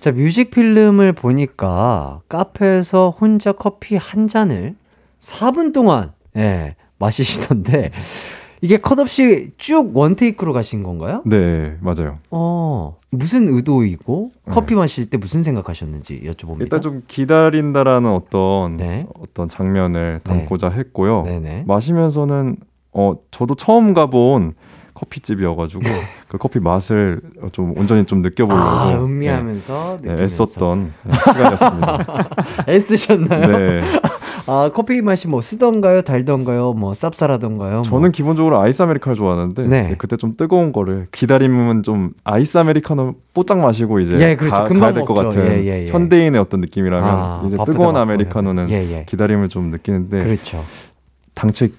[0.00, 4.74] 자, 뮤직필름을 보니까 카페에서 혼자 커피 한 잔을
[5.20, 7.90] 4분 동안, 예, 마시시던데,
[8.62, 11.22] 이게 컷없이 쭉 원테이크로 가신 건가요?
[11.26, 12.18] 네, 맞아요.
[12.30, 16.62] 어, 무슨 의도이고, 커피 마실 때 무슨 생각하셨는지 여쭤봅니다.
[16.62, 19.06] 일단 좀 기다린다라는 어떤 네.
[19.20, 21.22] 어떤 장면을 담고자 했고요.
[21.24, 21.64] 네네.
[21.66, 22.56] 마시면서는
[22.92, 24.54] 어 저도 처음 가본
[24.94, 25.82] 커피집이어가지고
[26.28, 27.20] 그 커피 맛을
[27.52, 30.44] 좀 온전히 좀 느껴보려고 아, 네, 음미하면서 네, 느끼면서.
[30.44, 32.06] 애썼던 네, 시간이었습니다.
[32.68, 33.58] 애쓰셨나요?
[33.58, 33.80] 네,
[34.48, 36.02] 아, 커피 맛이 뭐 쓰던가요?
[36.02, 36.72] 달던가요?
[36.74, 37.82] 뭐 쌉쌀하던가요?
[37.82, 38.08] 저는 뭐.
[38.10, 39.82] 기본적으로 아이스 아메리카노 좋아하는데 네.
[39.82, 44.54] 네, 그때 좀 뜨거운 거를 기다리면 좀 아이스 아메리카노 뽀짝 마시고 이제 예, 그렇죠.
[44.54, 45.40] 가, 금방 야될 것 먹죠.
[45.40, 45.90] 같은 예, 예, 예.
[45.90, 47.96] 현대인의 어떤 느낌이라면 아, 이제 뜨거운.
[47.96, 49.04] 아메리카노는 예, 예.
[49.06, 50.64] 기다림을 좀 느끼는데 그렇죠.
[51.34, 51.70] 당최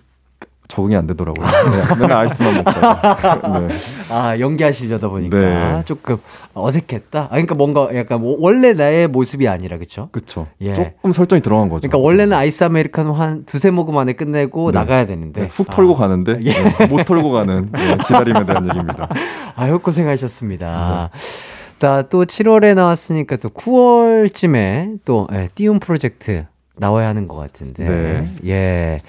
[0.68, 1.46] 적응이 안 되더라고요.
[1.46, 3.60] 네, 맨날 아이스만 먹다가.
[3.60, 3.76] 네.
[4.10, 5.84] 아, 연기하시려다 보니까 네.
[5.86, 6.18] 조금
[6.54, 7.20] 어색했다.
[7.24, 10.10] 아, 그러니까 뭔가 약간 뭐 원래 나의 모습이 아니라, 그쵸?
[10.12, 10.48] 그쵸.
[10.62, 10.74] 예.
[10.74, 11.88] 조금 설정이 들어간 거죠.
[11.88, 14.80] 그러니까 원래는 아이스 아메리카노 한 두세 모금 안에 끝내고 네.
[14.80, 15.42] 나가야 되는데.
[15.44, 16.52] 네, 훅 털고 아, 가는데 예.
[16.52, 19.10] 네, 못 털고 가는 네, 기다림에 대한 얘기입니다.
[19.56, 21.10] 아유, 고생하셨습니다.
[21.80, 27.88] 자, 또 7월에 나왔으니까 또 9월쯤에 또 예, 띄움 프로젝트 나와야 하는 것 같은데.
[27.88, 28.36] 네.
[28.46, 29.02] 예.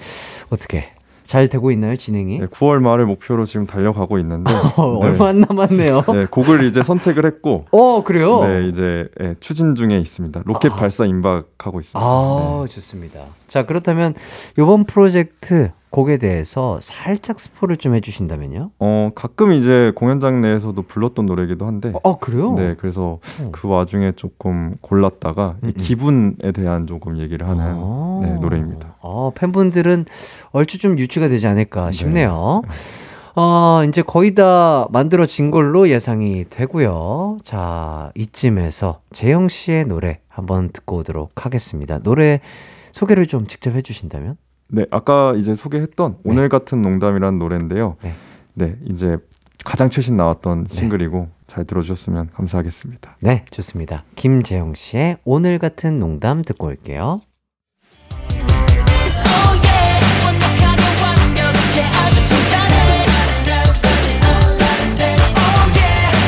[0.49, 0.91] 어떻게
[1.29, 2.39] 잘 되고 있나요, 진행이?
[2.39, 6.01] 네, 9월 말을 목표로 지금 달려가고 있는데 어, 얼마 안 남았네요.
[6.11, 8.43] 네, 곡을 이제 선택을 했고 어, 그래요?
[8.47, 10.41] 네, 이제 예, 추진 중에 있습니다.
[10.45, 10.75] 로켓 아.
[10.75, 11.99] 발사 임박하고 있습니다.
[12.03, 12.73] 아, 네.
[12.73, 13.25] 좋습니다.
[13.47, 14.15] 자, 그렇다면
[14.57, 18.71] 이번 프로젝트 곡에 대해서 살짝 스포를 좀 해주신다면요?
[18.79, 22.53] 어, 가끔 이제 공연장 내에서도 불렀던 노래이기도 한데 어, 그래요?
[22.53, 23.49] 네, 그래서 어.
[23.51, 25.73] 그 와중에 조금 골랐다가 이 음, 음.
[25.77, 28.19] 기분에 대한 조금 얘기를 하는 아.
[28.21, 28.95] 네, 노래입니다.
[29.01, 30.05] 어, 팬분들은
[30.51, 31.91] 얼추 좀 유추가 되지 않을까 네.
[31.91, 32.61] 싶네요.
[33.35, 37.39] 어, 이제 거의 다 만들어진 걸로 예상이 되고요.
[37.43, 41.99] 자, 이쯤에서 재영 씨의 노래 한번 듣고 오도록 하겠습니다.
[41.99, 42.41] 노래
[42.91, 44.35] 소개를 좀 직접 해주신다면?
[44.71, 46.19] 네, 아까 이제 소개했던 네.
[46.23, 47.97] 오늘 같은 농담이라는 노래인데요.
[48.03, 48.13] 네.
[48.53, 49.17] 네, 이제
[49.65, 50.73] 가장 최신 나왔던 네.
[50.73, 53.17] 싱글이고 잘 들어주셨으면 감사하겠습니다.
[53.21, 54.03] 네, 좋습니다.
[54.15, 57.21] 김재영 씨의 오늘 같은 농담 듣고 올게요.
[60.23, 63.05] 완벽하게 완벽해 아주 칭찬해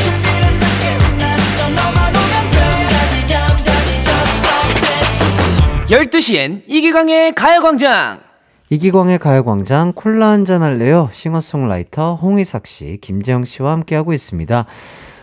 [0.03, 2.57] 준비는 늦게 끝났어 너만 오면 돼
[2.89, 3.21] Daddy
[3.63, 8.30] daddy just like that 12시엔 이기광의 가요광장
[8.75, 11.09] 이기광의 가요광장 콜라 한잔 할래요?
[11.11, 14.65] 싱어송라이터 홍희삭 씨, 김재영 씨와 함께하고 있습니다.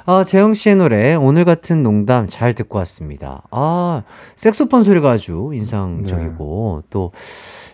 [0.04, 3.42] 아, 재영 씨의 노래 오늘 같은 농담 잘 듣고 왔습니다.
[3.50, 4.02] 아,
[4.36, 7.12] 색소폰 소리가 아주 인상적이고 또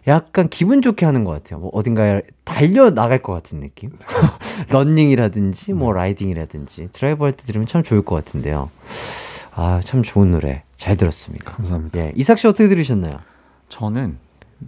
[0.06, 1.58] 약간 기분 좋게 하는 것 같아요.
[1.58, 3.90] 뭐 어딘가에 달려 나갈 것 같은 느낌.
[4.70, 8.70] 런닝이라든지 뭐 라이딩이라든지 드라이브 할 때 들으면 참 좋을 것 같은데요.
[9.56, 11.50] 아, 참 좋은 노래 잘 들었습니다.
[11.50, 11.98] 감사합니다.
[11.98, 13.14] 예, 이삭 씨 어떻게 들으셨나요?
[13.68, 14.18] 저는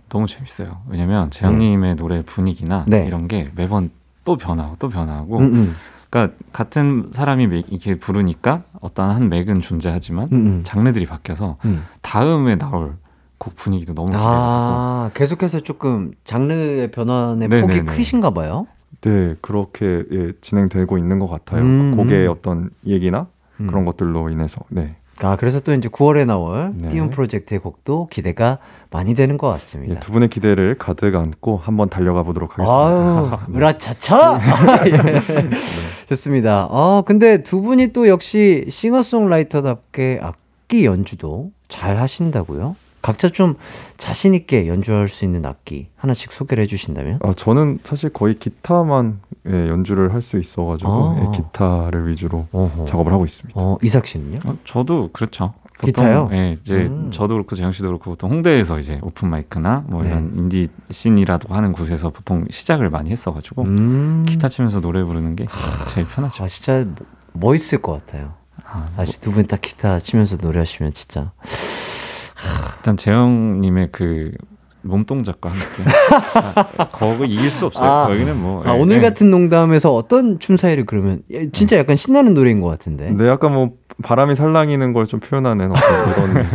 [0.09, 0.83] 너무 재밌어요.
[0.89, 3.05] 왜냐면 재영님의 노래 분위기나 네.
[3.07, 3.91] 이런 게 매번
[4.25, 5.39] 또 변하고 또 변하고.
[5.39, 5.75] 음, 음,
[6.11, 10.61] 그러니까 같은 사람이 맥- 이렇게 부르니까 어떤 한 맥은 존재하지만 음, 음.
[10.65, 11.85] 장르들이 바뀌어서 음.
[12.03, 12.97] 다음에 나올
[13.39, 17.61] 곡 분위기도 너무 기대가 아, 계속해서 조금 장르의 변환의 네네네.
[17.83, 18.67] 폭이 크신가 봐요.
[19.03, 21.63] 네, 그렇게 예, 진행되고 있는 것 같아요.
[21.63, 22.31] 음, 곡의 음.
[22.33, 23.27] 어떤 얘기나
[23.61, 23.67] 음.
[23.67, 24.63] 그런 것들로 인해서.
[24.71, 24.97] 네.
[25.23, 26.91] 아, 그래서 또 이제 9월에 나올 네.
[26.91, 28.59] 띄움 프로젝트의 곡도 기대가
[28.91, 30.01] 많이 되는 것 예, 같습니다.
[30.01, 32.77] 두 분의 기대를 가득 안고 한번 달려가 보도록 하겠습니다.
[32.77, 34.41] 아유, 으라차차!
[34.87, 35.51] 예.
[36.07, 36.67] 좋습니다.
[36.67, 42.77] 어, 근데 두 분이 또 역시 싱어송라이터답게 악기 연주도 잘 하신다고요?
[43.07, 43.55] 각자 좀
[43.99, 47.21] 자신 있게 연주할 수 있는 악기 하나씩 소개를 해주신다면?
[47.23, 51.21] 아, 저는 사실 거의 기타만 예, 연주를 할 수 있어가지고 아.
[51.33, 52.85] 예, 기타를 위주로 어허.
[52.87, 53.61] 작업을 하고 있습니다.
[53.61, 54.41] 어, 이삭 씨는요?
[54.45, 55.55] 어, 저도 그렇죠.
[55.79, 56.29] 보통, 기타요?
[56.33, 57.11] 예, 이제 음.
[57.13, 60.09] 저도 그렇고 재영 씨도 그렇고 보통 홍대에서 이제 오픈 마이크나 뭐 네.
[60.09, 64.25] 이런 인디 씬이라고 하는 곳에서 보통 시작을 많이 했어가지고 음.
[64.27, 65.47] 기타 치면서 노래 부르는 게
[65.95, 66.43] 제일 편하죠.
[66.43, 67.07] 아, 진짜 뭐-
[67.53, 68.33] 멋있을 것 같아요.
[68.65, 71.31] 아, 아, 두분딱 기타 치면서 노래하시면 진짜.
[72.77, 74.33] 일단 재영님의 그
[74.83, 75.91] 몸동작과 함께
[76.79, 77.91] 아, 거기 이길 수 없어요.
[77.91, 78.07] 아.
[78.07, 79.01] 거기는 뭐 아, 예, 오늘 예.
[79.01, 83.11] 같은 농담에서 어떤 춤 사이를 그러면 예, 진짜 약간 신나는 노래인 것 같은데.
[83.11, 83.73] 네, 약간 뭐
[84.03, 86.47] 바람이 살랑이는 걸 좀 표현하는 어떤 그런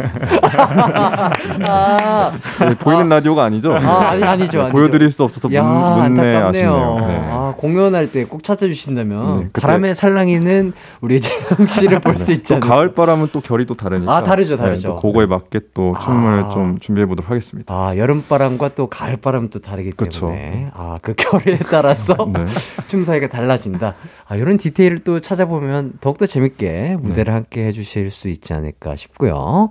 [1.67, 3.73] 아, 네, 보이는 라디오가 아니죠?
[3.73, 4.57] 아, 아니, 아니죠.
[4.57, 4.67] 네, 아니죠.
[4.71, 6.47] 보여드릴 수 없어서 야, 문, 문내 안타깝네요.
[6.47, 7.07] 아쉽네요.
[7.07, 7.19] 네.
[7.31, 12.43] 아, 공연할 때 꼭 찾아주신다면 네, 그때- 바람의 살랑이는 우리 재영 씨를 볼 수 있지
[12.49, 12.67] 또 않을까.
[12.75, 14.15] 가을 바람은 또 결이 또 다르니까.
[14.15, 14.87] 아, 다르죠, 다르죠.
[14.89, 16.49] 네, 또 그거에 맞게 또 춤을 아.
[16.49, 17.73] 좀 준비해 보도록 하겠습니다.
[17.73, 20.27] 아, 여름 바람과 또 가을 바람 또 다르기 그쵸.
[20.27, 20.71] 때문에.
[20.75, 22.45] 아, 그 결에 따라서 네.
[22.87, 23.95] 춤 사이가 달라진다.
[24.31, 29.67] 아, 이런 디테일을 또 찾아보면 더욱더 재밌게 무대를 함께 해주실 수 있지 않을까 싶고요.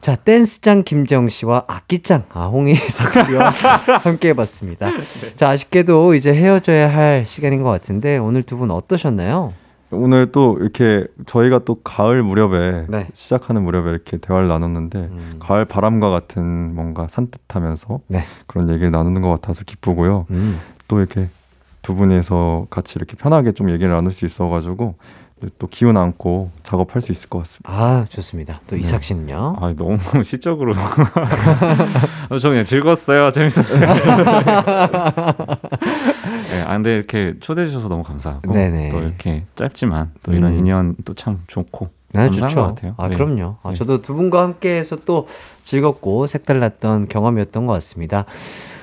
[0.00, 3.48] 자, 댄스장 김정 씨와 악기장 아, 홍희석 씨와
[4.02, 4.88] 함께 해봤습니다.
[5.36, 9.52] 자, 아쉽게도 이제 헤어져야 할 시간인 것 같은데 오늘 두 분 어떠셨나요?
[9.92, 13.06] 오늘 또 이렇게 저희가 또 가을 무렵에 네.
[13.12, 18.24] 시작하는 무렵에 이렇게 대화를 나눴는데 음, 가을 바람과 같은 뭔가 산뜻하면서 네.
[18.48, 20.26] 그런 얘기를 나누는 것 같아서 기쁘고요.
[20.30, 21.28] 음, 또 이렇게
[21.86, 24.96] 두 분이서 같이 이렇게 편하게 좀 얘기를 나눌 수 있어가지고
[25.60, 27.70] 또 기운 안고 작업할 수 있을 것 같습니다.
[27.70, 28.60] 아, 좋습니다.
[28.66, 29.56] 또 이삭 씨는요?
[29.60, 30.72] 아, 너무 시적으로.
[30.72, 30.74] 어,
[32.42, 33.30] 저 그냥 즐거웠어요.
[33.30, 33.86] 재밌었어요.
[33.94, 33.94] 네,
[36.66, 38.88] 아, 근데 이렇게 초대해 주셔서 너무 감사하고 네네.
[38.88, 40.58] 또 이렇게 짧지만 또 이런 음.
[40.58, 42.48] 인연 또 참 좋고 네, 좋죠.
[42.48, 42.94] 것 같아요.
[42.96, 43.14] 아, 네.
[43.16, 43.56] 그럼요.
[43.62, 43.76] 아, 네.
[43.76, 45.28] 저도 두 분과 함께해서 또
[45.62, 48.24] 즐겁고 색달랐던 경험이었던 것 같습니다.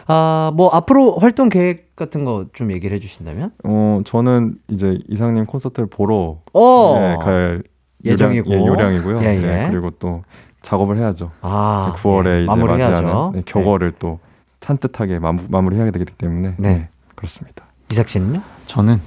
[0.08, 3.52] 아, 뭐 앞으로 활동 계획 같은 거 좀 얘기를 해주신다면?
[3.64, 7.64] 어 저는 이제 이상님 콘서트를 보러 어, 네, 갈
[8.04, 8.50] 예정이고.
[8.52, 9.22] 요량, 예, 요량이고요.
[9.24, 9.40] 예, 예.
[9.40, 10.24] 네, 그리고 또
[10.62, 11.32] 작업을 해야죠.
[11.42, 12.56] 아, 9월에 네, 이제.
[12.64, 14.20] 맞이하는 네, 겨거를 또
[14.62, 16.68] 산뜻하게 마무, 마무 리해야 되기 때문에 네.
[16.74, 17.66] 네, 그렇습니다.
[17.92, 18.42] 이삭 씨는요?
[18.66, 19.00] 저는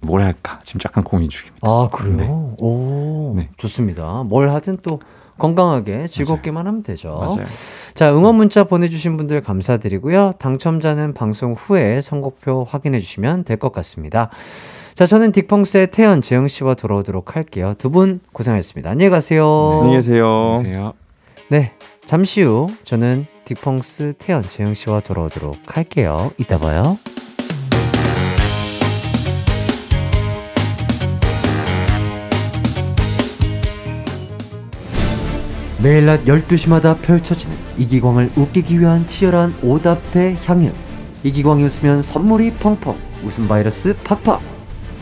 [0.00, 1.66] 뭘 할까 지금 약간 고민 중입니다.
[1.66, 2.54] 아, 그래요?
[2.60, 3.48] 오, 네.
[3.56, 4.22] 좋습니다.
[4.24, 5.00] 뭘 하든 또
[5.38, 7.16] 건강하게 즐겁게만 하면 되죠.
[7.20, 7.44] 맞아요.
[7.94, 10.34] 자, 응원 문자 보내주신 분들 감사드리고요.
[10.38, 14.30] 당첨자는 방송 후에 선곡표 확인해 주시면 될 것 같습니다.
[14.94, 17.74] 자, 저는 딕펑스의 태연, 재영 씨와 돌아오도록 할게요.
[17.78, 18.90] 두 분 고생하셨습니다.
[18.90, 19.80] 안녕히 가세요.
[19.82, 20.26] 안녕히 계세요.
[20.26, 20.92] 안녕하세요.
[21.48, 21.72] 네,
[22.06, 26.32] 잠시 후 저는 딕펑스 태연, 재영 씨와 돌아오도록 할게요.
[26.38, 26.98] 이따 봐요.
[35.82, 40.72] 매일 낮 12시마다 펼쳐지는 이기광을 웃기기 위한 치열한 오답대 향연.
[41.22, 44.40] 이기광이 웃으면 선물이 펑펑, 웃음 바이러스 팍팍.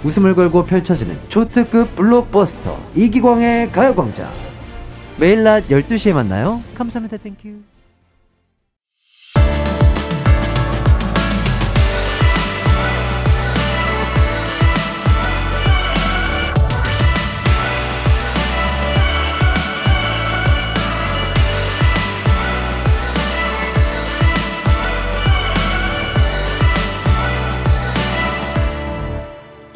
[0.03, 4.31] 웃음을 걸고 펼쳐지는 초특급 블록버스터 이기광의 가요광장.
[5.19, 6.61] 매일 낮 12시에 만나요.
[6.75, 7.19] 감사합니다.
[7.19, 7.74] 땡큐.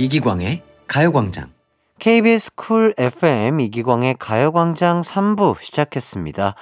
[0.01, 1.51] 이기광의 가요광장.
[1.99, 6.55] KBS 쿨 FM 이기광의 가요광장 3부 시작했습니다.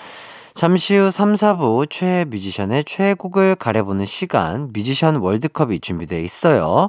[0.54, 6.88] 잠시 후 3, 4부 최애 뮤지션의 최애곡을 가려보는 시간 뮤지션 월드컵이 준비되어 있어요.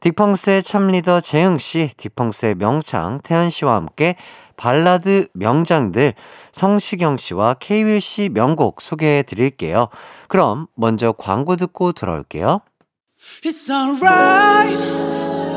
[0.00, 4.16] 딕펑스의 참리더 재흥씨, 딕펑스의 명창 태현씨와 함께
[4.56, 6.14] 발라드 명장들
[6.50, 9.86] 성시경씨와 케이윌씨 명곡 소개해 드릴게요.
[10.26, 12.60] 그럼 먼저 광고 듣고 돌아올게요.
[13.44, 15.05] It's alright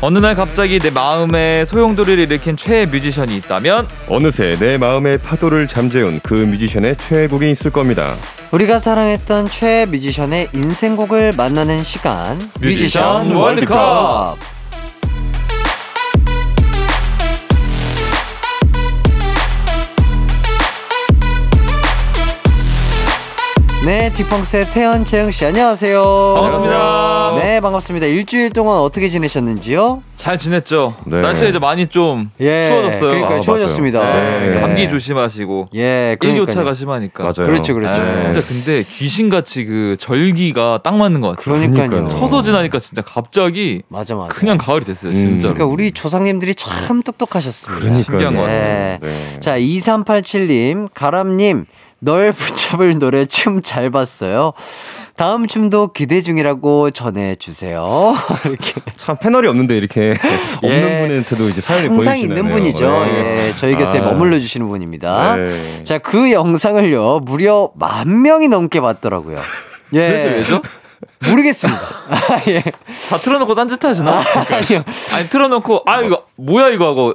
[0.00, 6.20] 어느 날 갑자기 내 마음에 소용돌이를 일으킨 최애 뮤지션이 있다면 어느새 내 마음의 파도를 잠재운
[6.22, 8.14] 그 뮤지션의 최애곡이 있을 겁니다.
[8.52, 14.36] 우리가 사랑했던 최애 뮤지션의 인생곡을 만나는 시간 뮤지션 월드컵.
[23.88, 26.02] 네, 딕펑스의 태현 재흥 씨 안녕하세요.
[26.34, 27.36] 반갑습니다.
[27.42, 28.04] 네, 반갑습니다.
[28.04, 30.02] 일주일 동안 어떻게 지내셨는지요?
[30.14, 30.94] 잘 지냈죠?
[31.06, 31.22] 네.
[31.22, 33.08] 날씨가 이제 많이 좀 예, 추워졌어요.
[33.08, 34.12] 그러니까 아, 추워졌습니다.
[34.12, 34.60] 네, 네.
[34.60, 36.42] 감기 조심하시고 예, 그러니까요.
[36.42, 37.22] 일교차가 심하니까.
[37.22, 37.50] 맞아요.
[37.50, 38.02] 그렇죠, 그렇죠.
[38.02, 38.30] 네.
[38.30, 41.54] 진짜 근데 귀신같이 그 절기가 딱 맞는 것 같아요.
[41.54, 41.88] 그러니까요.
[41.88, 42.18] 그러니까요.
[42.18, 44.34] 서서 지나니까 진짜 갑자기 맞아, 맞아.
[44.34, 45.14] 그냥 가을이 됐어요, 음.
[45.14, 45.54] 진짜로.
[45.54, 47.80] 그러니까 우리 조상님들이 참 똑똑하셨습니다.
[47.80, 48.02] 그러니까요.
[48.04, 48.98] 신기한 것 네.
[49.00, 49.40] 네.
[49.40, 51.64] 자, 2387님, 가람님,
[52.00, 54.52] 널 붙잡을 노래 춤 잘 봤어요.
[55.16, 58.14] 다음 춤도 기대 중이라고 전해주세요.
[58.46, 58.74] 이렇게.
[58.96, 60.14] 참 패널이 없는데 이렇게
[60.62, 60.84] 예.
[60.84, 62.38] 없는 분한테도 이제 사연이 항상 보여주시네요.
[62.38, 62.88] 있는 분이죠.
[63.04, 63.48] 네.
[63.48, 64.02] 예, 저희 곁에 아.
[64.02, 65.34] 머물러 주시는 분입니다.
[65.36, 65.82] 네.
[65.84, 69.38] 자, 그 영상을요, 무려 만 명이 넘게 봤더라고요.
[69.94, 70.08] 예.
[70.08, 70.62] 그래서 왜죠?
[71.26, 71.80] 모르겠습니다.
[72.10, 72.60] 아, 예.
[72.62, 74.20] 다 틀어놓고 딴짓 하시나?
[74.50, 74.84] 아니요.
[75.14, 77.14] 아니 틀어놓고 아 이거 뭐야 이거 하고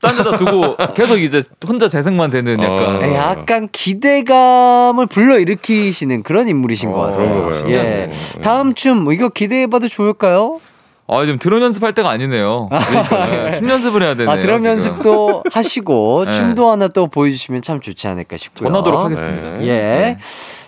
[0.00, 3.00] 딴 데다 두고 계속 이제 혼자 재생만 되는 약간 어.
[3.02, 7.64] 예, 약간 기대감을 불러일으키시는 그런 인물이신 것 어, 같아요.
[7.68, 7.82] 예.
[7.82, 8.10] 네.
[8.42, 10.58] 다음 춤, 뭐 이거 기대해봐도 좋을까요?
[11.08, 12.68] 아 지금 드럼 연습할 때가 아니네요.
[12.72, 14.30] 네, 춤 연습을 해야 되네요.
[14.30, 14.70] 아, 드럼 지금.
[14.70, 16.32] 연습도 하시고, 네.
[16.32, 18.68] 춤도 하나 또 보여주시면 참 좋지 않을까 싶고요.
[18.68, 19.50] 전하도록 하겠습니다.
[19.58, 19.68] 네.
[19.68, 20.18] 예.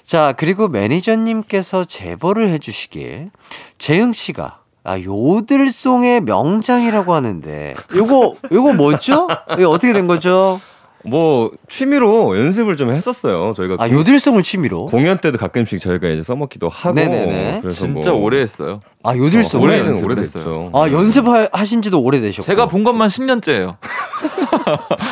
[0.07, 3.31] 자, 그리고 매니저님께서 제보를 해주시길,
[3.79, 9.29] 재흥 씨가, 아, 요들송의 명장이라고 하는데, 요거, 요거 뭐죠?
[9.59, 10.61] 이거 어떻게 된 거죠?
[11.05, 13.55] 뭐 취미로 연습을 좀 했었어요.
[13.57, 14.85] 저희가 아, 공- 요들송을 취미로?
[14.87, 17.59] 공연 때도 가끔씩 저희가 이제 써먹기도 하고 네네네.
[17.63, 18.81] 그래서 진짜 뭐 오래 했어요.
[19.05, 19.65] 아, 요들송을?
[19.67, 20.71] 오래 올해는 연습을 오래됐죠.
[20.75, 22.45] 아, 연습하신 지도 오래되셨고.
[22.45, 23.77] 제가 본 것만 10년째예요.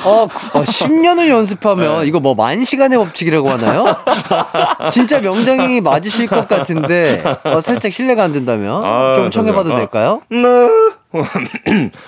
[0.05, 3.97] 어, 그- 어, 10년을 연습하면 이거 뭐 만 시간의 법칙이라고 하나요?
[4.91, 9.75] 진짜 명장이 맞으실 것 같은데 어, 살짝 신뢰가 안 된다면 아, 좀 청해봐도.
[9.75, 10.21] 될까요?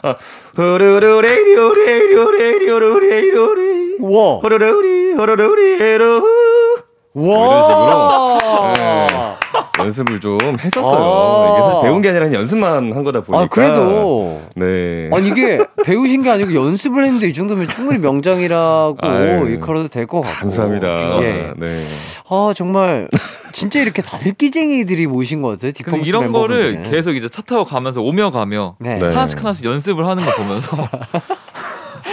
[0.02, 0.14] 아,
[0.56, 6.22] 호루루레이리오 레이리오 레이리오 레이리오 레이 와, 호루루리 에로.
[7.14, 8.38] 와,
[9.78, 10.96] 연습을 좀 했었어요.
[10.96, 11.52] 아.
[11.52, 13.44] 이게 사실 배운 게 아니라 연습만 한 거다 보니까.
[13.44, 15.08] 아 그래도 네.
[15.12, 20.22] 아니 이게 배우신 게 아니고 연습을 했는데 이 정도면 충분히 명장이라고 아유, 일컬어도 될 것
[20.22, 20.38] 같고.
[20.46, 21.22] 감사합니다.
[21.22, 21.52] 예.
[21.56, 21.78] 네.
[22.28, 23.08] 아 정말
[23.52, 25.72] 진짜 이렇게 다들 끼쟁이들이 모신 것 같아요.
[26.04, 26.90] 이런 거를 멤버분들은.
[26.90, 28.98] 계속 이제 차 타고 가면서 오며 가며 네.
[28.98, 29.06] 네.
[29.06, 30.76] 하나씩 하나씩 연습을 하는 거 보면서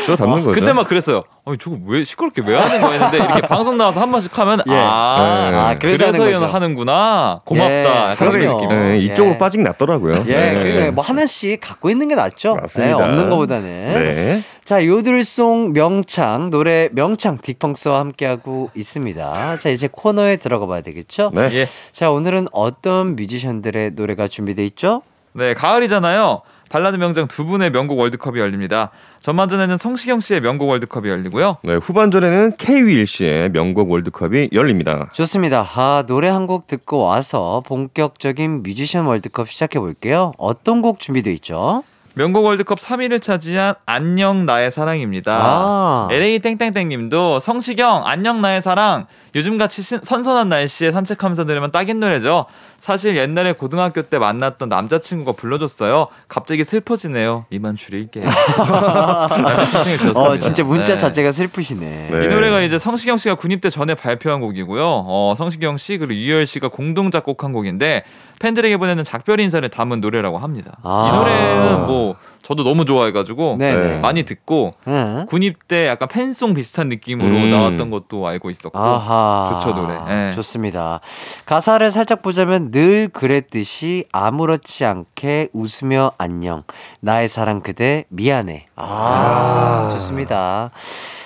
[0.06, 0.52] 저 담는 거죠.
[0.52, 1.24] 그때 막 그랬어요.
[1.46, 4.74] 아니 저거 왜 시끄럽게 왜 하는 거야 했는데 이렇게 방송 나와서 한 번씩 하면 예.
[4.74, 5.58] 아, 네.
[5.58, 6.54] 아, 그래서 그래서, 하는.
[6.54, 8.62] 하는구나 고맙다 예, 그럼요.
[8.62, 8.70] 느낌.
[8.70, 9.38] 네, 이쪽으로 예.
[9.38, 10.24] 빠지긴 낫더라고요.
[10.28, 10.54] 예, 네.
[10.54, 12.56] 그러니까 뭐 하나씩 갖고 있는 게 낫죠.
[12.56, 12.98] 맞습니다.
[12.98, 13.64] 네, 없는 것보다는.
[13.64, 14.42] 네.
[14.64, 19.58] 자, 요들송 명창, 노래 명창 딕펑스와 함께하고 있습니다.
[19.58, 21.30] 자, 이제 코너에 들어가 봐야 되겠죠?
[21.36, 21.50] 네.
[21.54, 21.68] 예.
[21.92, 25.04] 자, 오늘은 어떤 뮤지션들의 노래가 준비돼 있죠?
[25.34, 26.42] 네, 가을이잖아요.
[26.70, 28.92] 발라드 명장 두 분의 명곡 월드컵이 열립니다.
[29.22, 31.58] 전반전에는 성시경 씨의 명곡 월드컵이 열리고요.
[31.64, 35.10] 네, 후반전에는 K-윌 씨의 명곡 월드컵이 열립니다.
[35.14, 35.68] 좋습니다.
[35.76, 40.32] 아, 노래 한 곡 듣고 와서 본격적인 뮤지션 월드컵 시작해 볼게요.
[40.38, 41.84] 어떤 곡 준비돼 있죠?
[42.14, 45.38] 명곡 월드컵 3위를 차지한 안녕 나의 사랑입니다.
[45.38, 46.08] 아.
[46.12, 52.46] LA 땡땡땡님도 성시경 안녕 나의 사랑 요즘같이 신- 선선한 날씨에 산책하면서 들으면 딱인 노래죠.
[52.80, 56.08] 사실 옛날에 고등학교 때 만났던 남자친구가 불러줬어요.
[56.28, 57.46] 갑자기 슬퍼지네요.
[57.50, 58.26] 이만 줄일게요.
[60.16, 60.98] 어, 진짜 문자 네.
[61.00, 62.10] 자체가 슬프시네.
[62.12, 62.26] 네.
[62.26, 64.84] 이 노래가 이제 성시경 씨가 군입대 전에 발표한 곡이고요.
[64.86, 68.04] 어, 성시경 씨 그리고 유열 씨가 공동 작곡한 곡인데
[68.40, 70.78] 팬들에게 보내는 작별 인사를 담은 노래라고 합니다.
[70.84, 71.10] 아.
[71.12, 72.16] 이 노래는 뭐
[72.46, 73.98] 저도 너무 좋아해가지고 네네.
[73.98, 75.26] 많이 듣고 응.
[75.28, 77.50] 군입대 약간 팬송 비슷한 느낌으로 음.
[77.50, 79.60] 나왔던 것도 알고 있었고 아하.
[79.64, 79.98] 좋죠, 노래.
[80.30, 80.32] 예.
[80.34, 81.00] 좋습니다.
[81.48, 86.62] 가사를 살짝 보자면 늘 그랬듯이 아무렇지 않게 웃으며 안녕.
[87.00, 88.68] 나의 사랑 그대 미안해.
[88.76, 90.70] 아, 좋습니다.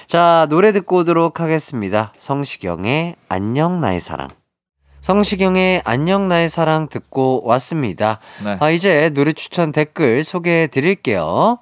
[0.08, 2.14] 자, 노래 듣고 오도록 하겠습니다.
[2.18, 4.30] 성시경의 안녕 나의 사랑.
[5.10, 8.20] 성시경의 안녕 나의 사랑 듣고 왔습니다.
[8.44, 8.58] 네.
[8.60, 11.58] 아, 이제 노래 추천 댓글 소개해 드릴게요.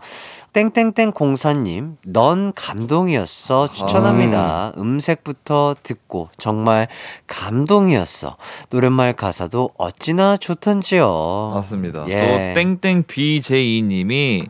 [0.52, 3.70] 땡땡땡 공사님, 넌 감동이었어.
[3.72, 4.74] 추천합니다.
[4.78, 6.90] 음색부터 듣고 정말
[7.28, 8.36] 감동이었어.
[8.70, 11.54] 노랫말 가사도 어찌나 좋던지요.
[11.56, 12.04] 맞습니다.
[12.10, 12.54] 예.
[12.54, 14.46] 또 땡땡 BJ2님이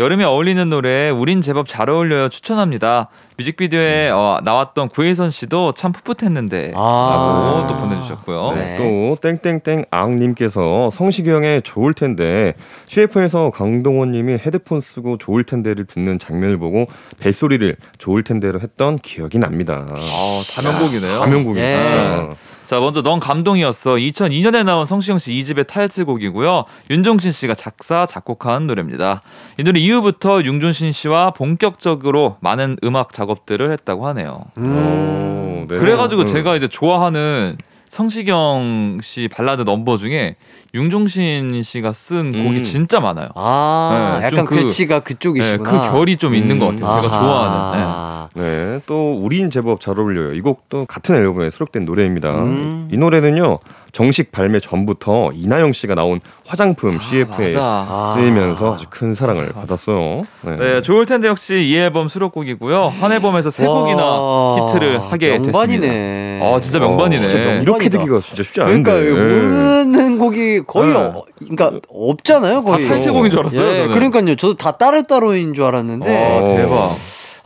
[0.00, 3.10] 여름에 어울리는 노래 우린 제법 잘 어울려요 추천합니다.
[3.40, 7.62] 뮤직비디오에 어, 나왔던 구혜선 씨도 참 풋풋했는데 아.
[7.62, 8.52] 라고 또 보내주셨고요.
[8.52, 8.76] 네.
[8.76, 12.54] 또 땡땡땡 앙님께서 성시경의 좋을 텐데
[12.86, 16.86] CF에서 강동원님이 헤드폰 쓰고 좋을 텐데를 듣는 장면을 보고
[17.18, 19.86] 벨소리를 좋을 텐데로 했던 기억이 납니다.
[19.88, 21.20] 아, 다명곡이네요.
[21.20, 21.70] 가명곡이 예.
[21.70, 22.36] 진짜.
[22.70, 23.94] 자, 먼저 넌 감동이었어.
[23.94, 26.66] 2002년에 나온 성시경 씨 2집의 타이틀곡이고요.
[26.90, 29.22] 윤종신 씨가 작사, 작곡한 노래입니다.
[29.58, 34.44] 이 노래 이후부터 윤종신 씨와 본격적으로 많은 음악 작업 들을 했다고 하네요.
[34.58, 35.64] 음.
[35.68, 35.78] 오, 네.
[35.78, 36.26] 그래가지고 음.
[36.26, 37.56] 제가 이제 좋아하는
[37.88, 40.36] 성시경 씨 발라드 넘버 중에
[40.74, 42.62] 윤종신 씨가 쓴 곡이 음.
[42.62, 43.28] 진짜 많아요.
[43.34, 45.70] 아, 네, 약간 좀 그- 그치가 네, 그쪽이시구나.
[45.70, 46.76] 그 결이 좀 있는 것 음.
[46.76, 47.02] 같아요.
[47.02, 47.20] 제가 아하.
[47.24, 48.28] 좋아하는.
[48.34, 48.42] 네.
[48.42, 50.34] 네, 또 우린 제법 잘 어울려요.
[50.34, 52.30] 이 곡도 같은 앨범에 수록된 노래입니다.
[52.42, 52.88] 음.
[52.92, 53.58] 이 노래는요
[53.92, 57.60] 정식 발매 전부터 이나영 씨가 나온 화장품 CF에 맞아.
[57.88, 58.14] 아.
[58.16, 59.60] 쓰이면서 아주 큰 사랑을 맞아, 맞아.
[59.60, 60.24] 받았어요.
[60.42, 60.56] 네.
[60.56, 62.92] 네, 좋을 텐데 역시 이 앨범 수록곡이고요.
[63.00, 65.80] 한 앨범에서 세 곡이나 와, 히트를 하게 명반이네.
[65.80, 66.46] 됐습니다.
[66.46, 67.24] 아, 진짜 명반이네.
[67.24, 68.90] 어, 진짜 명- 이렇게 되기가 진짜 쉽지 않은데.
[68.90, 69.24] 그러니까 네.
[69.24, 70.96] 모르는 곡이 거의 네.
[70.96, 72.82] 어, 그러니까 없잖아요, 거의.
[72.82, 73.82] 다 타이틀곡인 줄 알았어요.
[73.82, 73.86] 예.
[73.88, 74.34] 그러니까요.
[74.36, 76.06] 저도 다 따로 따로인 줄 알았는데.
[76.40, 76.90] 아, 대박.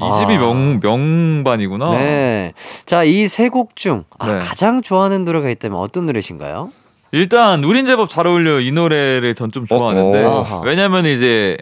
[0.00, 0.10] 이 아.
[0.18, 1.90] 집이 명 명반이구나.
[1.92, 2.52] 네.
[2.86, 4.38] 자, 이 세 곡 중 아, 네.
[4.40, 6.70] 가장 좋아하는 노래가 있다면 어떤 노래신가요?
[7.12, 10.62] 일단 우린 제법 잘 어울려 이 노래를 전 좀 좋아하는데 어, 어.
[10.64, 11.56] 왜냐면 이제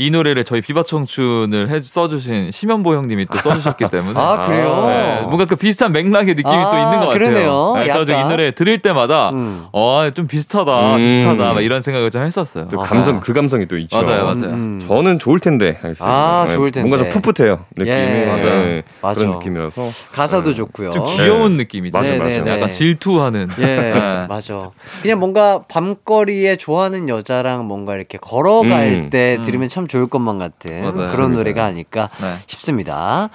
[0.00, 4.86] 이 노래를 저희 비바 청춘을 해 써주신 심현보 형님이 또 써주셨기 때문에 아, 그래요?
[4.86, 7.12] 네, 뭔가 그 비슷한 맥락의 느낌이 아, 또 있는 것 같아요.
[7.12, 7.72] 그러네요.
[7.76, 8.26] 네, 그래가지고 약간.
[8.26, 9.66] 이 노래 들을 때마다 음.
[9.72, 11.04] 어좀 비슷하다, 음.
[11.04, 12.68] 비슷하다 막 이런 생각을 좀 했었어요.
[12.68, 12.88] 또 아하.
[12.88, 14.00] 감성 그 감성이 또 있죠.
[14.00, 14.54] 맞아요, 맞아요.
[14.54, 14.82] 음.
[14.86, 16.06] 저는 좋을 텐데 하겠습니다.
[16.06, 16.88] 아, 네, 좋을 텐데.
[16.88, 17.94] 뭔가 좀 풋풋해요 느낌이.
[17.94, 18.24] 예.
[18.26, 18.62] 맞아요.
[18.64, 19.20] 네, 맞아.
[19.20, 19.82] 그런 느낌이라서
[20.12, 20.54] 가사도 네.
[20.54, 20.92] 좋고요.
[20.92, 21.98] 좀 귀여운 느낌이죠.
[21.98, 22.24] 맞아, 맞아.
[22.24, 22.50] 네네네.
[22.50, 23.48] 약간 질투하는.
[23.58, 24.26] 예, 네.
[24.30, 24.70] 맞아.
[25.02, 29.10] 그냥 뭔가 밤거리에 좋아하는 여자랑 뭔가 이렇게 걸어갈 음.
[29.10, 29.44] 때 음.
[29.44, 30.92] 들으면 참 좋을 것만 같은 맞아요.
[30.92, 31.36] 그런 맞습니다.
[31.36, 32.36] 노래가 아닐까 네.
[32.46, 33.28] 싶습니다.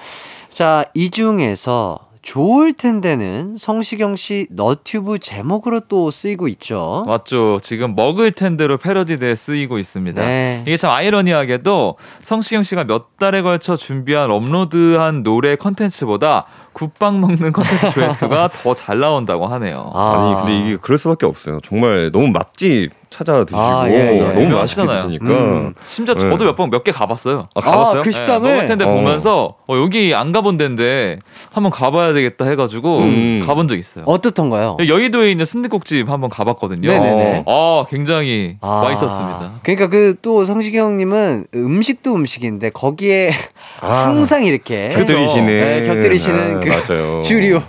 [0.49, 7.03] 자, 이 중에서 좋을 텐데는 성시경 씨 너튜브 제목으로 또 쓰이고 있죠.
[7.06, 7.60] 맞죠.
[7.62, 10.22] 지금 먹을 텐데로 패러디돼 쓰이고 있습니다.
[10.26, 10.64] 네.
[10.66, 17.91] 이게 참 아이러니하게도 성시경 씨가 몇 달에 걸쳐 준비한 업로드한 노래 컨텐츠보다 국밥 먹는 컨텐츠
[17.91, 19.91] 조회수가 더 잘 나온다고 하네요.
[19.93, 21.60] 아 니 근데 이게 그럴 수밖에 없어요.
[21.64, 24.20] 정말 너무 맛집 찾아 드시고 아, 예, 예.
[24.43, 24.86] 너무 맛있게.
[24.86, 25.74] 드시니까 음.
[25.86, 26.20] 심지어 네.
[26.22, 27.47] 저도 몇 번 몇 개 가봤어요.
[27.55, 27.99] 아, 가봤어요?
[28.01, 28.89] 아, 그 식당을 먹을 텐데 어.
[28.93, 31.20] 보면서 어, 여기 안 가본 데인데
[31.53, 33.43] 한번 가봐야 되겠다 해가지고 음.
[33.45, 34.03] 가본 적 있어요.
[34.07, 34.78] 어떻던가요?
[34.86, 36.88] 여의도에 있는 순대국집 한번 가봤거든요.
[36.91, 37.43] 네네네.
[37.47, 39.59] 아 굉장히 아, 맛있었습니다.
[39.63, 43.32] 그러니까 그또 성시경님은 음식도 음식인데 거기에
[43.80, 47.22] 아, 항상 이렇게 곁들이시는 네, 곁들이시는 아, 그 맞아요.
[47.24, 47.55] 주류.
[47.59, 47.63] 네.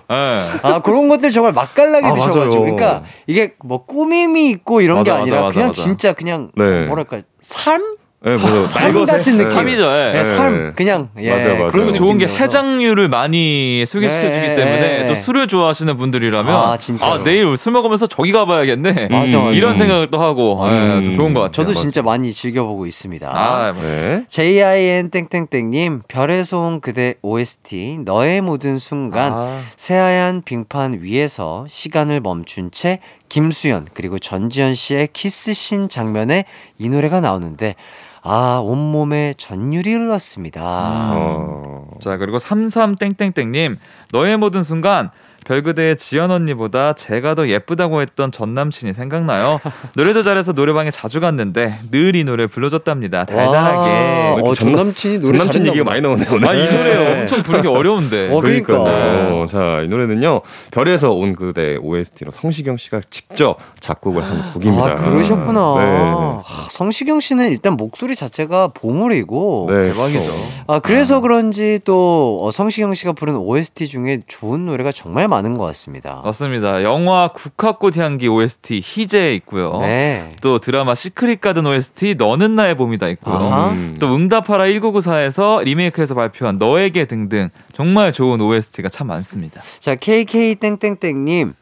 [0.63, 2.61] 아 그런 것들 정말 맛깔나게 아, 드셔가지고 맞아요.
[2.77, 5.83] 그러니까 이게 뭐 꾸밈이 있고 이런 게 맞아, 아니라 맞아, 그냥 맞아.
[5.83, 6.87] 진짜 그냥 네.
[6.87, 9.05] 뭐랄까 삶 네, 뭐, 삶?
[9.05, 9.53] 같은 느낌.
[9.53, 9.85] 삶이죠.
[9.85, 10.15] 예.
[10.17, 10.73] 예, 삶 네.
[10.75, 11.69] 그냥 예, 맞아, 맞아.
[11.71, 12.27] 그리고 좋은 게.
[12.27, 14.55] 해장류를 많이 소개시켜주기 네.
[14.57, 17.23] 때문에 또 술을 좋아하시는 분들이라면 아, 아.
[17.23, 19.51] 내일 술 먹으면서 저기 가봐야겠네 맞아, 맞아.
[19.53, 21.53] 이런 생각을 또 하고 예, 또 좋은 것 같아요.
[21.53, 23.31] 저도 진짜 많이 즐겨보고 있습니다.
[23.33, 23.83] 아, 뭐.
[23.83, 24.25] 네.
[24.29, 29.61] JIN 땡땡땡님 별에서 온 그대 OST 너의 모든 순간 아.
[29.77, 32.99] 새하얀 빙판 위에서 시간을 멈춘 채
[33.29, 36.45] 김수현 그리고 전지현 씨의 키스신 장면에
[36.79, 37.75] 이 노래가 나오는데
[38.23, 41.13] 아 온몸에 전율이 흘렀습니다.
[41.15, 41.89] 어.
[42.03, 43.77] 자 그리고 33땡땡땡님
[44.13, 45.11] 너의 모든 순간
[45.47, 49.61] 별그대의 지연 언니보다 제가 더 예쁘다고 했던 전 남친이 생각나요.
[49.95, 53.27] 노래도 잘해서 노래방에 자주 갔는데 늘 이 노래 불러줬답니다.
[53.27, 54.41] 달달하게.
[54.41, 55.91] 와, 어, 전 남친이 노래 전 남친 잘했나 얘기가 보다.
[55.91, 56.49] 많이 나오네 오늘.
[56.49, 56.77] 아이 네.
[56.77, 58.29] 노래 엄청 부르기 어려운데.
[58.33, 58.79] 어, 그러니까.
[58.79, 59.47] 그러니까요.
[59.47, 60.41] 자, 이 노래는요.
[60.71, 64.85] 별에서 온 그대 OST로 성시경 씨가 직접 작곡을 한 곡입니다.
[64.93, 65.75] 아 그러셨구나.
[65.79, 65.85] 네.
[65.85, 70.21] 아, 성시경 씨는 일단 목소리 자체가 보물이고 네, 대박이죠.
[70.69, 75.65] 아 그래서 그런지 또 어, 성시경 씨가 부른 OST 중에 좋은 노래가 정말 많은 것
[75.67, 76.23] 같습니다.
[76.25, 76.83] 맞습니다.
[76.83, 79.79] 영화 국화꽃 향기 OST 희재 있고요.
[79.81, 80.37] 네.
[80.41, 83.35] 또 드라마 시크릿 가든 OST 너는 나의 봄이다 있고요.
[83.35, 83.71] 아하.
[83.73, 83.97] 음.
[84.01, 89.61] 또 응답하라 1994에서 리메이크해서 발표한 너에게 등등 정말 좋은 OST가 참 많습니다.
[89.81, 91.53] 자 KK 땡땡땡님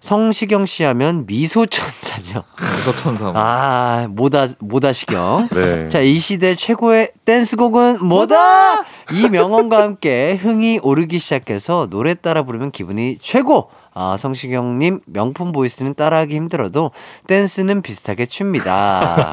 [0.00, 2.44] 성시경 씨 하면 미소천사죠.
[2.56, 3.32] 그래서 천사.
[3.34, 5.48] 아 모다 모다시경.
[5.50, 5.88] 네.
[5.88, 8.82] 자 이 시대 최고의 댄스곡은 뭐다?
[9.12, 13.70] 이 명언과 함께 흥이 오르기 시작해서 노래 따라 부르면 기분이 최고.
[13.96, 16.90] 아 성시경님 명품 보이스는 따라하기 힘들어도
[17.28, 19.32] 댄스는 비슷하게 춥니다.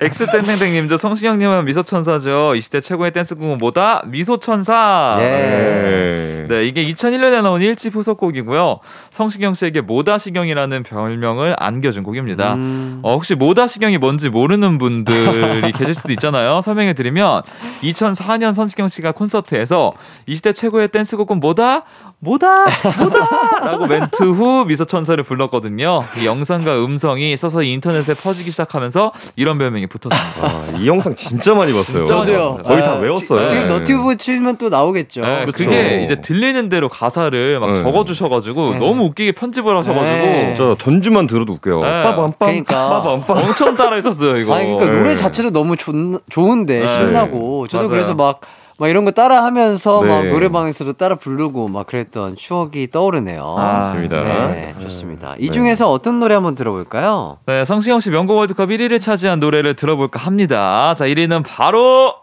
[0.00, 2.54] 엑스땡땡땡님도 성시경님은 미소천사죠.
[2.54, 4.04] 이 시대 최고의 댄스곡은 뭐다?
[4.06, 5.18] 미소천사.
[5.20, 5.24] 예.
[5.24, 6.46] 네.
[6.48, 8.78] 네, 이게 2001년에 나온 1집 후속곡이고요.
[9.10, 12.54] 성시경 씨에게 모다시경이라는 별명을 안겨준 곡입니다.
[12.54, 13.00] 음.
[13.02, 16.60] 어, 혹시 모다시경이 뭔지 모르는 분들이 계실 수도 있잖아요.
[16.60, 17.42] 설명해 드리면
[17.82, 19.94] 2004년 성시경 씨가 콘서트에서
[20.26, 21.84] 이 시대 최고의 댄스곡은 뭐다?
[22.30, 22.64] 뭐다?
[22.98, 23.60] 뭐다?
[23.64, 26.02] 라고 멘트 후 미소천사를 불렀거든요.
[26.20, 30.42] 이 영상과 음성이 서서 인터넷에 퍼지기 시작하면서 이런 별명이 붙었습니다.
[30.46, 32.04] 아, 이 영상 진짜 많이 봤어요.
[32.04, 32.56] 진짜 많이 저도요.
[32.56, 32.62] 봤어요.
[32.62, 33.46] 거의 다 아, 외웠어요.
[33.46, 33.74] 지- 지금 네.
[33.78, 35.20] 너튜브 치면 또 나오겠죠.
[35.20, 35.64] 네, 그쵸.
[35.64, 37.82] 그게 이제 들리는 대로 가사를 막 네.
[37.82, 38.78] 적어주셔가지고 네.
[38.80, 40.40] 너무 웃기게 편집을 하셔가지고 네.
[40.40, 41.80] 진짜 전주만 들어도 웃겨요.
[41.82, 41.88] 네.
[42.02, 43.02] 빠밤빰 그러니까.
[43.04, 43.30] 빠밤빰.
[43.30, 44.54] 엄청 따라했었어요 이거.
[44.56, 44.98] 아니 그러니까 네.
[44.98, 45.92] 노래 자체도 너무 좋,
[46.28, 46.88] 좋은데 네.
[46.88, 47.88] 신나고 저도 맞아요.
[47.90, 48.40] 그래서 막,
[48.78, 50.08] 막 이런 거 따라 하면서 네.
[50.08, 53.42] 막 노래방에서도 따라 부르고 막 그랬던 추억이 떠오르네요.
[53.58, 54.22] 아, 맞습니다.
[54.22, 55.34] 네, 좋습니다.
[55.38, 57.38] 이 중에서 어떤 노래 한번 들어볼까요?
[57.46, 60.94] 네, 성시경 씨 명곡 월드컵 1위를 차지한 노래를 들어볼까 합니다.
[60.96, 62.14] 자, 1위는 바로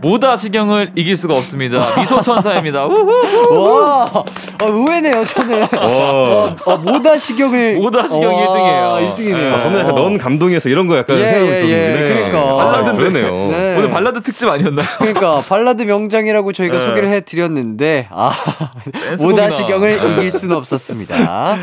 [0.00, 1.84] 모다 시경을 이길 수가 없습니다.
[1.98, 2.86] 미소천사입니다.
[2.88, 3.80] 우후!
[3.80, 4.24] 와, 어,
[4.62, 5.60] 의외네요, 저는.
[5.62, 5.68] 와.
[5.76, 7.76] 어, 어, 모다 시경을.
[7.76, 9.16] 모다 시경 와, 1등이에요.
[9.16, 9.52] 1등이네요.
[9.54, 12.02] 아, 저는 약간 넌 감동이어서 이런 거 약간 예, 생각하고 예, 있었는데.
[12.10, 12.56] 예, 그러니까.
[12.56, 13.34] 발라드 그러네요.
[13.50, 13.76] 네.
[13.76, 14.86] 오늘 발라드 특집 아니었나요?
[14.98, 16.84] 그러니까 발라드 명장이라고 저희가 네.
[16.86, 18.30] 소개를 해드렸는데 아
[18.92, 19.16] 댄스곡이나.
[19.42, 21.58] 모다 시경을 이길 수는 없었습니다.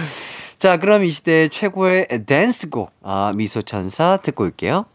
[0.59, 4.85] 자 그럼 이 시대 최고의 댄스곡 아 미소천사 듣고 올게요.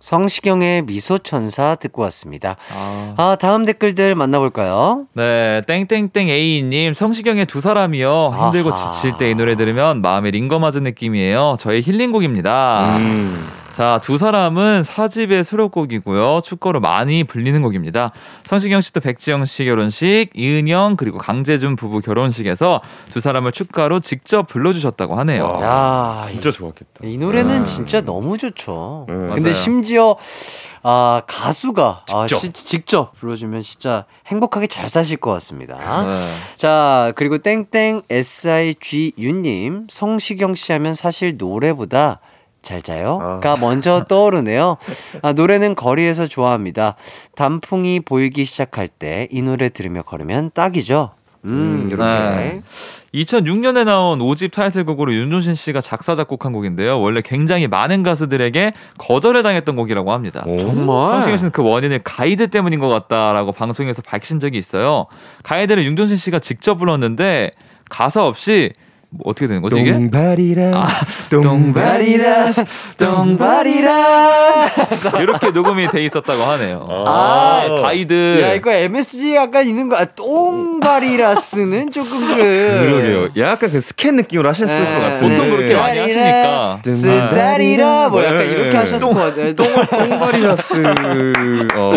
[0.00, 2.56] 성시경의 미소천사 듣고 왔습니다.
[2.72, 3.14] 아.
[3.16, 5.06] 아 다음 댓글들 만나볼까요?
[5.14, 8.34] 네, 땡땡땡 A님, 성시경의 두 사람이요.
[8.38, 8.90] 힘들고 아하.
[8.92, 11.56] 지칠 때 이 노래 들으면 마음에 링거 맞은 느낌이에요.
[11.58, 12.96] 저의 힐링곡입니다.
[12.98, 13.46] 음.
[13.76, 16.40] 자, 두 사람은 사집의 수록곡이고요.
[16.42, 18.10] 축가로 많이 불리는 곡입니다.
[18.46, 22.80] 성시경 씨도 백지영 씨 결혼식, 이은영 그리고 강재준 부부 결혼식에서
[23.12, 25.44] 두 사람을 축가로 직접 불러주셨다고 하네요.
[25.44, 25.62] 와.
[26.22, 27.00] 야 진짜 좋았겠다.
[27.04, 27.64] 이 노래는 네.
[27.64, 29.04] 진짜 너무 좋죠.
[29.10, 29.14] 네.
[29.14, 29.52] 근데 맞아요.
[29.52, 30.16] 심지어
[30.82, 32.40] 아 가수가 아, 직접.
[32.40, 35.76] 시- 직접 불러주면 진짜 행복하게 잘 사실 것 같습니다.
[35.76, 36.18] 네.
[36.56, 42.20] 자, 그리고 땡땡 SIGU님, 성시경 씨 하면 사실 노래보다
[42.66, 44.76] 잘 자요?가 먼저 떠오르네요.
[45.22, 46.96] 아, 노래는 거리에서 좋아합니다.
[47.36, 51.10] 단풍이 보이기 시작할 때 이 노래 들으며 걸으면 딱이죠.
[51.44, 52.04] 음, 음, 이렇게.
[52.04, 52.62] 네.
[53.14, 57.00] 2006년에 나온 5집 타이틀곡으로 윤종신 씨가 작사 작곡한 곡인데요.
[57.00, 60.42] 원래 굉장히 많은 가수들에게 거절을 당했던 곡이라고 합니다.
[60.46, 60.58] 오.
[60.58, 61.12] 정말.
[61.12, 65.06] 성시경 씨는 그 원인을 가이드 때문인 것 같다라고 방송에서 밝힌 적이 있어요.
[65.44, 67.52] 가이드를 윤종신 씨가 직접 불렀는데
[67.88, 68.72] 가사 없이
[69.18, 69.92] 뭐 어떻게 되는 거지 이게?
[69.92, 70.88] 똥발이라
[71.30, 72.52] 똥발이라
[72.98, 74.66] 똥발이라
[75.20, 76.86] 이렇게 녹음이 돼 있었다고 하네요.
[77.06, 78.40] 아, 네, 가이드.
[78.42, 82.34] 야, 이거 MSG 약간 있는 거, 아, 똥바리라스는 조금 그.
[82.36, 83.28] 그러게요.
[83.38, 84.94] 약간 그 스캔 느낌으로 하셨을 네.
[84.94, 85.36] 것 같은데.
[85.36, 86.80] 보통 그렇게 많이 하시니까.
[86.84, 88.46] 스타리라 뭐 약간 네.
[88.46, 89.54] 이렇게 하셨을 것 같아요.
[89.54, 90.82] 똥발이라스.
[91.76, 91.92] 어.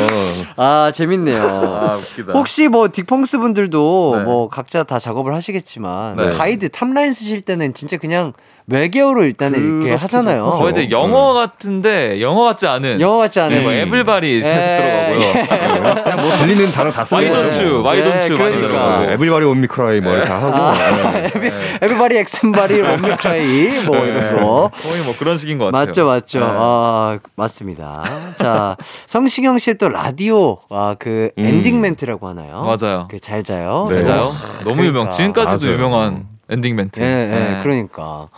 [0.58, 1.42] 아 재밌네요.
[1.44, 2.34] 아 웃기다.
[2.34, 4.24] 혹시 뭐 딕펑스 분들도 네.
[4.24, 6.30] 뭐 각자 다 작업을 하시겠지만 네.
[6.30, 8.34] 가이드 탑라인 사연 쓰실 때는 진짜 그냥
[8.68, 10.46] 외계어로 일단은 이렇게 하잖아요.
[10.52, 13.58] 거의 이제 영어 같은데 영어 같지 않은 영어 같지 않은.
[13.58, 14.76] 네, 뭐 에블바리 살짝 예,
[15.18, 15.96] 들어가고요.
[16.04, 17.42] 그냥 뭐 들리는 단어 다 쓰는 거죠.
[17.42, 18.68] 돈츄, 와이 예, 돈츄 많이 그러니까.
[18.68, 19.12] 들어가고.
[19.12, 20.52] 에브리바디 온미크라이 뭐 이렇게 하고.
[21.40, 21.52] 네.
[21.82, 24.70] 에브리바디 엑슨바디 원미크라이 뭐 이런 거.
[24.84, 25.86] 거의 뭐 그런 식인 것 같아요.
[25.88, 26.40] 맞죠, 맞죠.
[26.40, 26.46] 네.
[26.48, 28.04] 아, 맞습니다.
[28.38, 31.46] 자, 성시경 씨의 또 라디오, 아, 그 음.
[31.46, 32.62] 엔딩 멘트라고 하나요?
[32.64, 33.08] 맞아요.
[33.10, 33.88] 그 잘 자요.
[33.90, 34.02] 네.
[34.04, 34.32] 맞아요.
[34.64, 35.10] 너무 유명.
[35.10, 35.16] 그러니까.
[35.16, 35.76] 지금까지도 맞아요.
[35.78, 37.00] 유명한 엔딩 멘트.
[37.00, 37.60] 예, 예, 네.
[37.64, 38.30] 그러니까.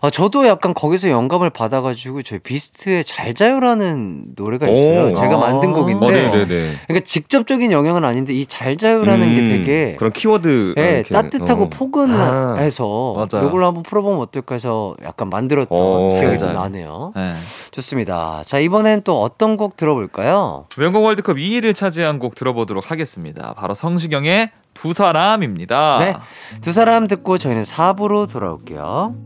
[0.00, 5.10] 아, 저도 약간 거기서 영감을 받아가지고 저희 비스트의 잘 자요라는 노래가 있어요.
[5.10, 5.14] 오.
[5.14, 5.72] 제가 만든 아.
[5.72, 6.06] 곡인데.
[6.06, 6.68] 어, 네, 네, 네.
[6.86, 11.68] 그러니까 직접적인 영향은 아닌데 이 잘 자요라는 게 음, 되게 그런 키워드 예, 따뜻하고 어.
[11.68, 13.46] 포근해서 맞아요.
[13.48, 16.52] 이걸로 한번 풀어보면 어떨까 해서 약간 만들었던 어, 기억이 좀.
[16.52, 17.12] 나네요.
[17.16, 17.34] 네.
[17.72, 18.42] 좋습니다.
[18.46, 20.66] 자, 이번엔 또 어떤 곡 들어볼까요?
[20.76, 23.54] 명곡 월드컵 2위를 차지한 곡 들어보도록 하겠습니다.
[23.54, 24.50] 바로 성시경의
[24.80, 25.98] 두 사람입니다.
[25.98, 26.14] 네.
[26.60, 29.16] 두 사람 듣고 저희는 4부로 돌아올게요.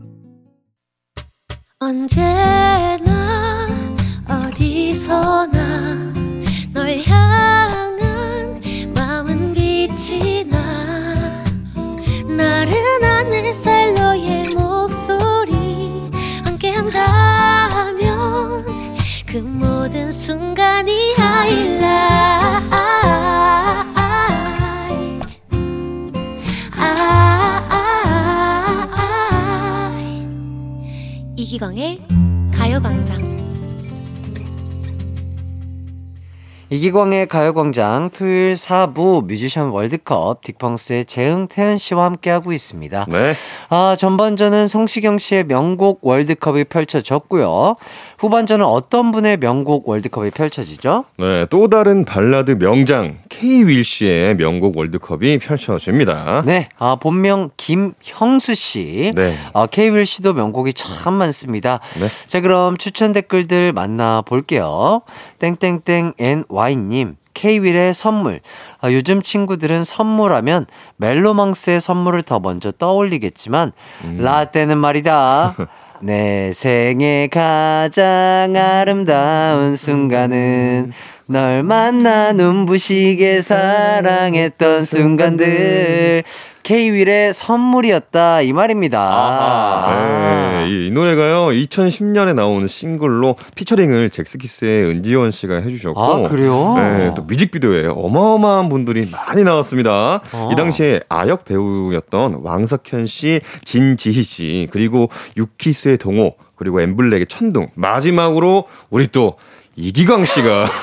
[1.79, 3.67] 언제나
[4.27, 6.13] 어디서나
[6.73, 8.59] 널 향한
[8.95, 10.57] 마음은 빛이 나
[12.27, 16.09] 나른한 햇살 너의 목소리
[16.45, 18.01] 함께한다면
[19.27, 22.82] 그 모든 순간이 하이라
[31.53, 32.01] 이기광의
[32.51, 33.33] 가요광장
[36.71, 43.05] 이기광의 가요광장 토요일 4부 뮤지션 월드컵 딕펑스의 재흥 태연 씨와 함께하고 있습니다.
[43.07, 43.33] 네.
[43.69, 47.75] 아, 전반전은 성시경 씨의 명곡 월드컵이 펼쳐졌고요.
[48.23, 51.03] 후반전은 어떤 분의 명곡 월드컵이 펼쳐지죠?
[51.17, 56.41] 네, 또 다른 발라드 명장 K-윌 씨의 명곡 월드컵이 펼쳐집니다.
[56.45, 59.11] 네, 아, 본명 김형수 씨.
[59.13, 59.35] 네.
[59.53, 61.81] 아, 케이윌 씨도 명곡이 참 많습니다.
[61.95, 62.07] 네.
[62.27, 65.01] 자, 그럼 추천 댓글들 만나 볼게요.
[65.39, 67.17] 땡땡땡 NY님.
[67.33, 68.39] 케이윌의 선물.
[68.79, 73.73] 아, 요즘 친구들은 선물하면 멜로망스의 선물을 더 먼저 떠올리겠지만,
[74.05, 74.17] 음.
[74.21, 75.55] 라떼는 말이다.
[76.05, 80.91] 내 생에 가장 아름다운 순간은
[81.25, 86.23] 널 만나 눈부시게 사랑했던 순간들.
[86.63, 88.41] 케이윌의 선물이었다.
[88.41, 88.99] 이 말입니다.
[88.99, 90.63] 아하.
[90.63, 96.75] 네, 이, 이 노래가요 2010년에 나온 싱글로 피처링을 젝스키스의 은지원 씨가 해주셨고 아, 그래요?
[96.77, 100.21] 네, 또 뮤직비디오에 어마어마한 분들이 많이 나왔습니다.
[100.31, 100.49] 아.
[100.51, 108.65] 이 당시에 아역 배우였던 왕석현 씨, 진지희 씨, 그리고 유키스의 동호, 그리고 엠블랙의 천둥, 마지막으로
[108.89, 109.35] 우리 또
[109.75, 110.65] 이기광 씨가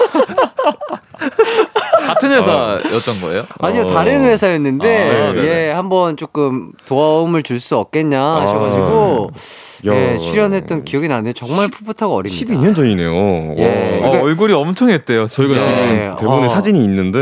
[2.07, 3.45] 같은 회사였던 거예요?
[3.61, 3.86] 아니요, 어.
[3.93, 5.68] 다른 회사였는데, 아, 네네.
[5.68, 9.41] 예, 한번 조금 도움을 줄 수 없겠냐 하셔 가지고, 야.
[9.87, 11.33] 예, 출연했던 기억이 나네요.
[11.33, 12.53] 정말 풋풋하고 어립니다.
[12.55, 13.55] 12년 전이네요.
[13.59, 14.01] 예.
[14.03, 14.09] 와.
[14.11, 15.26] 어, 얼굴이 엄청 했대요.
[15.26, 15.55] 저희가.
[15.55, 15.61] 네.
[15.61, 16.49] 지금 대본에 어.
[16.49, 17.18] 사진이 있는데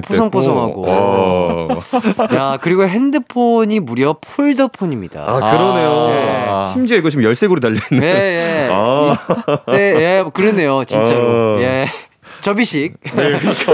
[0.00, 1.68] 뽀얗고 와.
[2.34, 5.24] 야, 그리고 핸드폰이 무려 폴더폰입니다.
[5.26, 6.08] 아 그러네요.
[6.10, 6.68] 예.
[6.68, 8.06] 심지어 이거 지금 열쇠고리 달려 예, 있네.
[8.06, 8.68] 예.
[8.72, 9.16] 아.
[9.68, 11.56] 네, 예, 그러네요, 진짜로.
[11.58, 11.60] 아.
[11.60, 11.86] 예.
[12.56, 12.94] 접이식.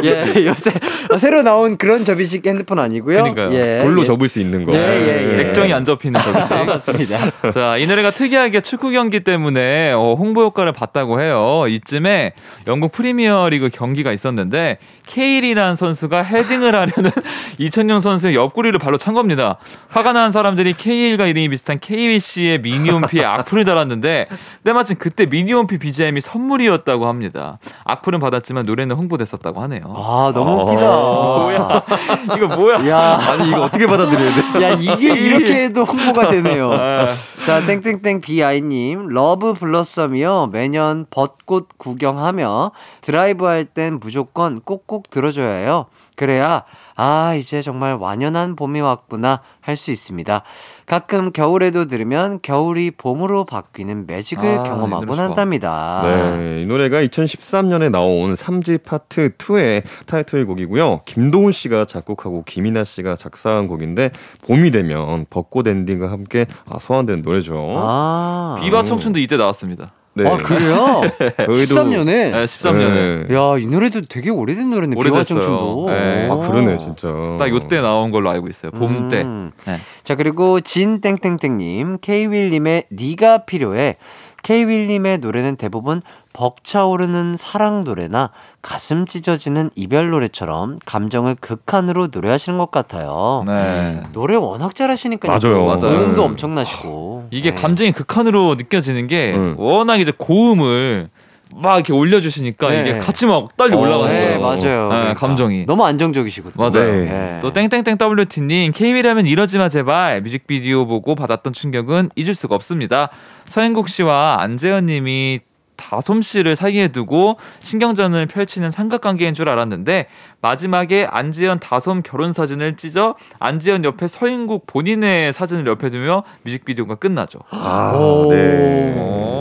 [0.04, 0.72] 예, 요새
[1.18, 3.24] 새로 나온 그런 접이식 핸드폰 아니고요.
[3.24, 3.52] 그러니까요.
[3.52, 4.04] 예, 볼로 예.
[4.06, 4.72] 접을 수 있는 거.
[4.72, 5.40] 예, 예, 예.
[5.48, 6.64] 액정이 안 접히는 저기서.
[6.64, 7.50] 맞습니다.
[7.52, 11.64] 자, 이 노래가 특이하게 축구 경기 때문에 어, 홍보 효과를 봤다고 해요.
[11.68, 12.32] 이쯤에
[12.66, 17.10] 영국 프리미어리그 경기가 있었는데 케일이라는 선수가 헤딩을 하려는
[17.58, 19.58] 이천용 선수의 옆구리를 발로 찬 겁니다.
[19.90, 24.28] 화가 난 사람들이 케일과 이름이 비슷한 케일 씨의 미니홈피에 악플을 달았는데
[24.64, 27.58] 때마침 그때 미니홈피 BGM이 선물이었다고 합니다.
[27.84, 29.82] 악플은 받았지만 노래는 홍보됐었다고 하네요.
[29.96, 30.80] 아, 너무 웃기다.
[30.80, 31.82] 뭐야?
[32.36, 32.88] 이거 뭐야?
[32.88, 34.62] 야, 아니 이거 어떻게 받아들여야 돼?
[34.62, 36.72] 야, 이게 이렇게 해도 홍보가 되네요.
[36.72, 37.06] 아,
[37.46, 40.50] 자, 땡땡땡 비아이님, Love Blossom이요.
[40.52, 45.86] 매년 벚꽃 구경하며 드라이브 할 땐 무조건 꼭꼭 들어줘야 해요.
[46.16, 46.64] 그래야,
[46.96, 50.42] 아, 이제 정말 완연한 봄이 왔구나 할 수 있습니다.
[50.86, 55.18] 가끔 겨울에도 들으면 겨울이 봄으로 바뀌는 매직을 아, 이 경험하곤.
[55.18, 56.02] 한답니다.
[56.04, 61.02] 네, 이 노래가 2013년에 나온 3집 파트 2의 타이틀곡이고요.
[61.04, 64.10] 김도훈 씨가 작곡하고 김이나 씨가 작사한 곡인데
[64.46, 67.72] 봄이 되면 벚꽃 엔딩과 함께 아, 소환된 노래죠.
[67.76, 69.88] 아, 비바 청춘도 이때 나왔습니다.
[70.14, 70.28] 네.
[70.28, 71.02] 아, 그래요?
[71.46, 72.04] 저희도 13년에?
[72.04, 73.28] 네, 13년에.
[73.28, 73.34] 네.
[73.34, 74.94] 야, 이 노래도 되게 오래된 노래네.
[74.96, 75.86] 오래됐어요.
[75.88, 76.28] 네.
[76.30, 77.08] 아 그러네 진짜.
[77.38, 78.72] 딱 요때 나온 걸로 알고 있어요.
[78.72, 79.22] 봄 때.
[79.22, 79.52] 음.
[79.66, 79.78] 네.
[80.04, 83.96] 자 그리고 진 땡땡땡님 케이윌님의 네가 필요해
[84.42, 88.30] K-윌님의 노래는 대부분 벅차오르는 사랑 노래나
[88.60, 93.44] 가슴 찢어지는 이별 노래처럼 감정을 극한으로 노래하시는 것 같아요.
[93.46, 94.00] 네.
[94.12, 95.38] 노래 워낙 잘하시니까요.
[95.38, 95.66] 맞아요.
[95.66, 95.98] 맞아요.
[95.98, 97.28] 고음도 엄청나시고.
[97.30, 97.60] 이게 네.
[97.60, 99.54] 감정이 극한으로 느껴지는 게 음.
[99.58, 101.08] 워낙 이제 고음을
[101.54, 102.80] 막 이렇게 올려주시니까 네.
[102.80, 104.40] 이게 같이 막 떨리 어, 올라가는 네, 거예요.
[104.40, 104.88] 맞아요.
[105.08, 105.66] 네, 감정이.
[105.66, 106.50] 너무 안정적이시고.
[106.52, 106.56] 또.
[106.58, 106.90] 맞아요.
[106.92, 107.04] 네.
[107.10, 107.38] 네.
[107.42, 113.10] 또 땡땡땡 WT님 KB라면 이러지 마 제발 뮤직비디오 보고 받았던 충격은 잊을 수가 없습니다.
[113.46, 115.40] 서인국 씨와 안재현 님이
[115.76, 120.06] 다솜 씨를 사이에 두고 신경전을 펼치는 삼각관계인 줄 알았는데
[120.40, 127.40] 마지막에 안재현 다솜 결혼 사진을 찢어 안재현 옆에 서인국 본인의 사진을 옆에 두며 뮤직비디오가 끝나죠.
[127.50, 128.32] 아, 오.
[128.32, 129.31] 네.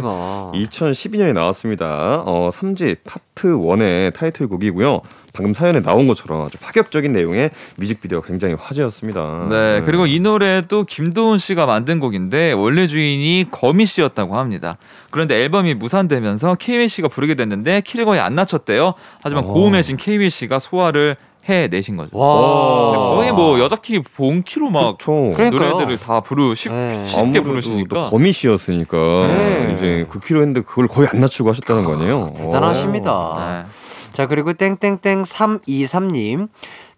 [0.00, 0.52] 그렇구나.
[0.54, 2.22] 2012년에 나왔습니다.
[2.26, 5.02] 어, 3집 파트 1의 타이틀곡이고요.
[5.34, 9.46] 방금 사연에 나온 것처럼 아주 파격적인 내용의 뮤직비디오가 굉장히 화제였습니다.
[9.48, 14.76] 네, 그리고 이 노래도 김도훈 씨가 만든 곡인데 원래 주인이 거미 씨였다고 합니다.
[15.10, 18.94] 그런데 앨범이 무산되면서 KW 씨가 부르게 됐는데 키를 거의 안 낮췄대요.
[19.22, 19.46] 하지만 어.
[19.48, 21.16] 고음의 신 KW 씨가 소화를
[21.48, 22.16] 해내신 거죠.
[22.16, 23.14] 와.
[23.16, 25.32] 거의 뭐 여자 키 본 키로 막 그렇죠.
[25.36, 25.70] 그러니까요.
[25.70, 27.04] 노래들을 다 부르 쉽, 네.
[27.06, 29.72] 쉽게 부르시니까 또 거미 씨였으니까 네.
[29.74, 32.32] 이제 9kg 했는데 그걸 거의 안 낮추고 하셨다는 거 아니에요?
[32.36, 33.64] 대단하십니다.
[33.66, 33.72] 네.
[34.12, 36.48] 자, 그리고 땡땡땡 323님.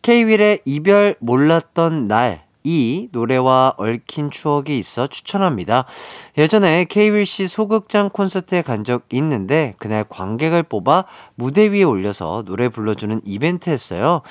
[0.03, 2.44] K-윌의 이별 몰랐던 날.
[2.67, 5.85] 이 노래와 얽힌 추억이 있어 추천합니다.
[6.39, 11.05] 예전에 K-윌 씨 소극장 콘서트에 간 적 있는데 그날 관객을 뽑아
[11.37, 14.23] 무대 위에 올려서 노래 불러주는 이벤트 했어요.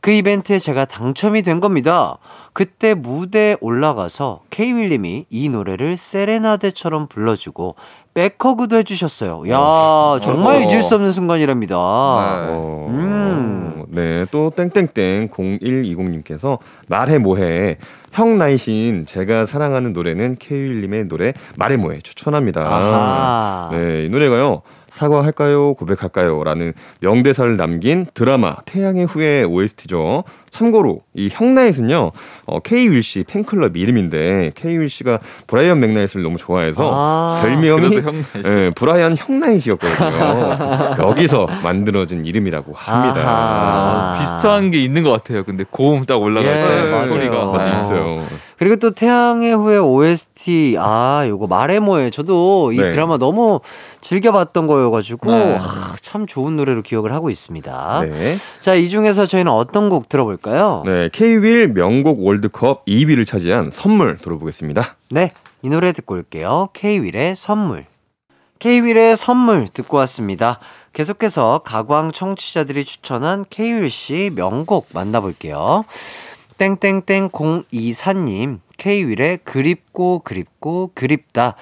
[0.00, 2.18] 그 이벤트에 제가 당첨이 된 겁니다.
[2.52, 7.76] 그때 무대에 올라가서 K-윌님이 이 노래를 세레나데처럼 불러주고
[8.20, 9.44] 백허그도 해주셨어요.
[9.48, 10.60] 야 정말 어.
[10.60, 11.76] 잊을 수 없는 순간이랍니다.
[11.78, 13.84] 어, 음.
[13.88, 17.78] 네, 또 땡땡땡 0120님께서 말해 뭐해
[18.12, 22.60] 형 나이신 제가 사랑하는 노래는 케이윌님의 노래 말해 뭐해 추천합니다.
[22.60, 23.68] 아하.
[23.72, 24.62] 네, 이 노래가요.
[24.90, 25.74] 사과할까요?
[25.74, 26.42] 고백할까요?
[26.44, 30.24] 라는 명대사를 남긴 드라마 태양의 후예 OST죠.
[30.50, 32.10] 참고로 이 형나잇은요.
[32.46, 38.02] 어, K-윌 씨 팬클럽 이름인데 K-윌 씨가 브라이언 맥나잇을 너무 좋아해서 아, 별명이.
[38.44, 40.98] 예, 브라이언 형나잇이었거든요.
[41.08, 43.22] 여기서 만들어진 이름이라고 합니다.
[43.24, 45.44] 아, 비슷한 게 있는 것 같아요.
[45.44, 47.04] 근데 고음 딱 올라갈 예, 때.
[47.10, 47.76] 소리가 맞아 네.
[47.76, 48.26] 있어요.
[48.58, 52.90] 그리고 또 태양의 후예 OST 아 요거 말해 뭐해 저도 이 네.
[52.90, 53.60] 드라마 너무
[54.02, 55.58] 즐겨봤던 거여가지고 네.
[55.58, 58.02] 아, 참 좋은 노래로 기억을 하고 있습니다.
[58.04, 58.36] 네.
[58.60, 60.39] 자이 중에서 저희는 어떤 곡 들어볼까요?
[60.86, 64.96] 네, K-윌 명곡 월드컵 2위를 차지한 선물 들어보겠습니다.
[65.10, 65.30] 네,
[65.62, 66.70] 이 노래 듣고 올게요.
[66.72, 67.84] K-윌의 선물.
[68.58, 70.58] K-윌의 선물 듣고 왔습니다.
[70.92, 75.84] 계속해서 가광 청취자들이 추천한 K-윌 씨 명곡 만나볼게요.
[76.58, 81.56] 땡땡땡 024님, K-윌의 그립고 그립고 그립다.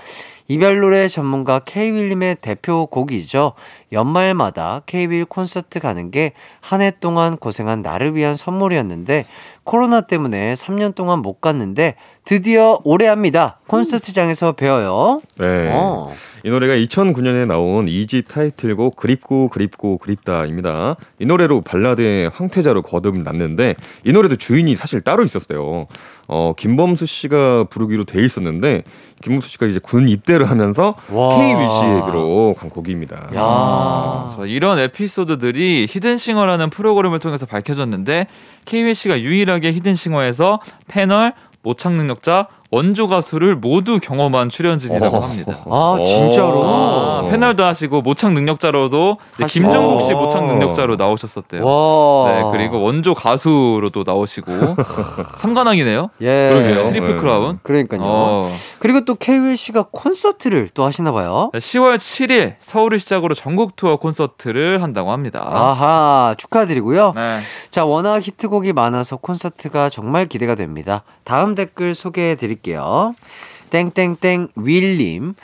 [0.50, 3.52] 이별 노래 전문가 K-윌님의 대표 곡이죠.
[3.92, 6.32] 연말마다 K-윌 콘서트 가는 게
[6.62, 9.26] 한 해 동안 고생한 나를 위한 선물이었는데
[9.64, 11.96] 코로나 때문에 3년 동안 못 갔는데
[12.28, 13.58] 드디어 올해 합니다.
[13.68, 15.22] 콘서트장에서 배워요.
[15.38, 15.70] 네.
[15.72, 16.12] 어.
[16.44, 20.96] 이 노래가 2009년에 나온 2집 타이틀곡 그립고 그립고 그립다입니다.
[21.20, 25.86] 이 노래로 발라드의 황태자로 거듭났는데 이 노래도 주인이 사실 따로 있었어요.
[26.26, 28.82] 어, 김범수 씨가 부르기로 돼 있었는데
[29.22, 33.30] 김범수 씨가 이제 군 입대를 하면서 씨에게로 간 곡입니다.
[33.34, 34.34] 야.
[34.36, 38.26] 그래서 이런 에피소드들이 히든싱어라는 프로그램을 통해서 밝혀졌는데
[38.66, 41.32] KBS가 유일하게 히든싱어에서 패널,
[41.68, 45.20] 모창 능력자, 원조 가수를 모두 경험한 출연진이라고 어.
[45.20, 45.58] 합니다.
[45.64, 46.62] 아, 진짜로?
[46.64, 49.16] 아, 패널도 하시고 모창 능력자로도.
[49.48, 50.18] 김종국 씨 어.
[50.18, 51.64] 모창 능력자로 나오셨었대요.
[51.64, 52.30] 와.
[52.32, 54.52] 네, 그리고 원조 가수로도 나오시고
[55.40, 56.10] 삼관왕이네요.
[56.20, 56.48] 예.
[56.50, 56.86] 그러게요.
[56.88, 57.16] 트리플 네.
[57.16, 57.58] 크라운.
[57.62, 58.00] 그러니까요.
[58.02, 58.50] 어,
[58.80, 61.50] 그리고 또 K-윌 씨가 콘서트를 또 하시나 봐요.
[61.54, 65.42] 10월 7일 서울을 시작으로 전국 투어 콘서트를 한다고 합니다.
[65.50, 67.14] 아하, 축하드리고요.
[67.16, 67.38] 네.
[67.70, 71.02] 자, 워낙 히트곡이 많아서 콘서트가 정말 기대가 됩니다.
[71.24, 72.57] 다음 댓글 소개해 드릴게요.
[73.70, 75.34] 땡땡땡 윌님.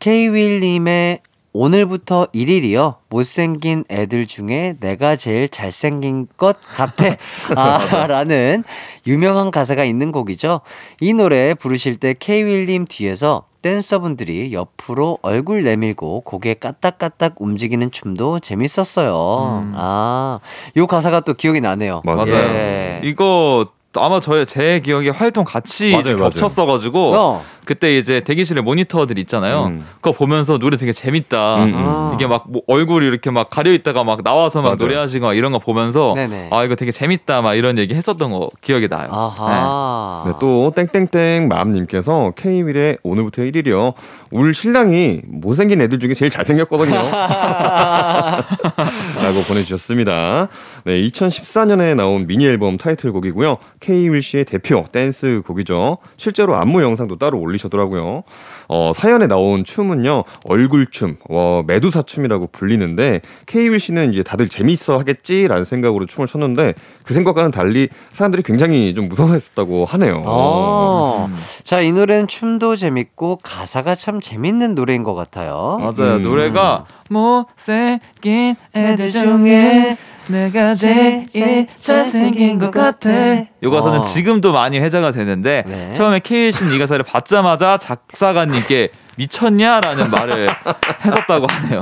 [0.00, 1.20] K윌님의
[1.52, 2.96] 오늘부터 1일이요.
[3.08, 7.16] 못생긴 애들 중에 내가 제일 잘생긴 것 같아.
[7.56, 8.64] 아, 라는
[9.06, 10.62] 유명한 가사가 있는 곡이죠.
[11.00, 19.62] 이 노래 부르실 때 K윌님 뒤에서 댄서분들이 옆으로 얼굴 내밀고 고개 까딱까딱 움직이는 춤도 재밌었어요.
[19.62, 19.72] 음.
[19.76, 20.40] 아,
[20.76, 22.02] 요 가사가 또 기억이 나네요.
[22.04, 22.34] 맞아요.
[22.34, 23.00] 예.
[23.04, 23.68] 이거
[24.00, 26.16] 아마 저의 제 기억에 활동 같이 맞아요.
[26.16, 29.66] 겹쳤어가지고 어, 그때 이제 대기실에 모니터들 있잖아요.
[29.66, 29.84] 음.
[30.00, 31.56] 그거 보면서 노래 되게 재밌다.
[31.64, 31.74] 음, 음.
[31.76, 32.12] 아.
[32.14, 34.76] 이게 막 뭐 얼굴이 이렇게 막 가려 있다가 막 나와서 막 맞아요.
[34.80, 36.48] 노래하시고 막 이런 거 보면서 네네.
[36.50, 39.08] 아 이거 되게 재밌다 막 이런 얘기 했었던 거 기억이 나요.
[39.10, 40.24] 아하.
[40.26, 43.94] 네, 또 땡땡땡 맘님께서 K윌의 오늘부터 1일이요.
[44.32, 46.96] 울 신랑이 못생긴 애들 중에 제일 잘생겼거든요.
[49.16, 50.48] 라고 보내주셨습니다.
[50.84, 53.56] 네, 2014년에 나온 미니 앨범 타이틀곡이고요.
[53.80, 55.98] K윌 씨의 대표 댄스 곡이죠.
[56.16, 58.22] 실제로 안무 영상도 따로 올 리셨더라고요.
[58.72, 65.66] 어, 사연에 나온 춤은요, 얼굴춤, 어, 메두사 춤이라고 불리는데, K윌 씨는 이제 다들 재미있어 하겠지라는
[65.66, 66.72] 생각으로 춤을 췄는데,
[67.04, 70.22] 그 생각과는 달리 사람들이 굉장히 좀 무서워했었다고 하네요.
[70.24, 71.28] 어.
[71.64, 75.76] 자, 이 노래는 춤도 재밌고 가사가 참 재밌는 노래인 것 같아요.
[75.78, 76.16] 맞아요.
[76.16, 76.22] 음.
[76.22, 79.98] 노래가 못생긴 애들 중에
[80.28, 83.10] 내가 제일 잘생긴 것 같아.
[83.10, 84.02] 이 가사는 어.
[84.02, 85.92] 지금도 많이 회자가 되는데 네.
[85.94, 90.48] 처음에 케이 씨는 이 가사를 받자마자 작사가님 께 미쳤냐라는 말을
[91.04, 91.80] 했었다고 하네요.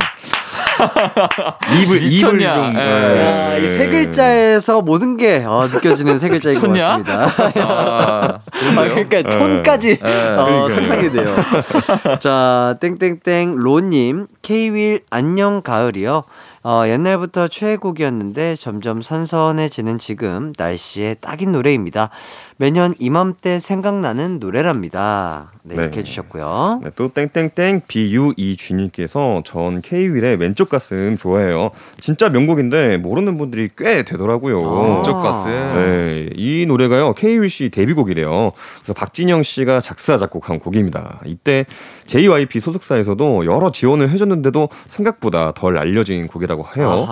[1.82, 2.54] 입을, 입을 미쳤냐.
[2.54, 2.76] 좀.
[2.76, 2.80] 예.
[2.80, 7.02] 야, 이세 글자에서 모든 게 어, 느껴지는 세 글자인 것 미쳤냐?
[7.28, 7.62] 같습니다.
[7.62, 8.40] 아,
[8.76, 8.82] 아?
[8.88, 10.68] 그러니까 톤까지 네, 어.
[10.70, 11.36] 상상이 돼요.
[12.18, 16.24] 자, 땡땡땡 로님 K윌 안녕 가을이요.
[16.62, 22.10] 어, 옛날부터 최애곡이었는데 점점 선선해지는 지금 날씨에 딱인 노래입니다.
[22.58, 25.52] 매년 이맘때 생각나는 노래랍니다.
[25.62, 25.98] 네, 이렇게 네.
[26.00, 26.80] 해주셨고요.
[26.84, 31.70] 네, 또 땡땡땡 BU2G님께서 전 K윌의 왼쪽 가슴 좋아해요.
[31.98, 34.62] 진짜 명곡인데 모르는 분들이 꽤 되더라고요.
[34.62, 34.96] 아.
[34.96, 35.50] 왼쪽 가슴.
[35.50, 38.52] 네, 이 노래가요 K윌 씨 데뷔곡이래요.
[38.80, 41.20] 그래서 박진영 씨가 작사 작곡한 곡입니다.
[41.24, 41.64] 이때
[42.06, 47.06] JYP 소속사에서도 여러 지원을 해줬는데도 생각보다 덜 알려진 곡이라 고 해요.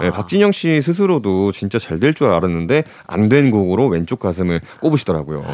[0.00, 5.44] 네, 박진영 씨 스스로도 진짜 잘 될 줄 알았는데 안 된 곡으로 왼쪽 가슴을 꼽으시더라고요.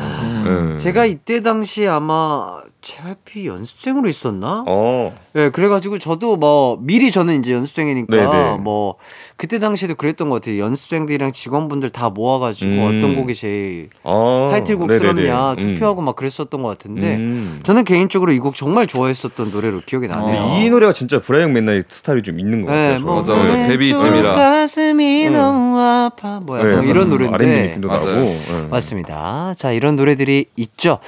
[0.44, 0.78] 네.
[0.78, 4.62] 제가 이때 당시 아마 JYP 연습생으로 있었나?
[4.64, 8.58] 어, 네, 그래가지고 저도 뭐 미리 저는 이제 연습생이니까 네네.
[8.58, 8.94] 뭐
[9.36, 10.60] 그때 당시에도 그랬던 것 같아요.
[10.60, 12.84] 연습생들이랑 직원분들 다 모아가지고 음.
[12.86, 15.74] 어떤 곡이 제일 어, 타이틀곡 스럽냐 네네네.
[15.74, 17.58] 투표하고 막 그랬었던 것 같은데 음.
[17.64, 20.40] 저는 개인적으로 이 곡 정말 좋아했었던 노래로 기억이 나네요.
[20.42, 20.60] 어.
[20.60, 22.98] 이 노래가 진짜 브라이언 맥나이 스타일이 좀 있는 것 같아요.
[22.98, 23.66] 네, 뭐 맞아, 맞아.
[23.66, 24.34] 데뷔쯤이라.
[24.34, 25.32] 가슴이 음.
[25.32, 28.04] 너무 아파 뭐야 네, 뭐 이런 R&B 노래인데 느낌도 맞아요.
[28.04, 28.20] 나고.
[28.20, 28.66] 네.
[28.70, 29.54] 맞습니다.
[29.58, 30.98] 자, 이런 노래들이 있죠.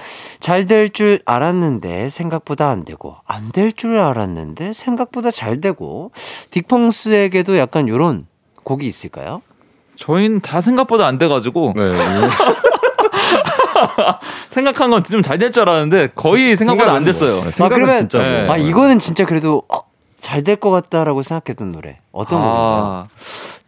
[0.40, 6.10] 잘 될 줄 알았는 데 생각보다 안 되고, 안 될 줄 알았는데 생각보다 잘 되고,
[6.50, 8.26] 딕펑스에게도 약간 이런
[8.64, 9.42] 곡이 있을까요?
[9.96, 11.82] 저희는 다 생각보다 안 돼가지고 네.
[14.50, 17.44] 생각한 건 좀 잘 될 줄 알았는데 거의 생각보다 안 됐어요.
[17.44, 18.48] 네, 생각은 그러면- 진짜 네.
[18.48, 19.82] 아, 이거는 진짜 그래도 어,
[20.20, 21.98] 잘될 것 같다라고 생각했던 노래.
[22.12, 22.64] 어떤 곡인가요?
[22.64, 23.06] 아,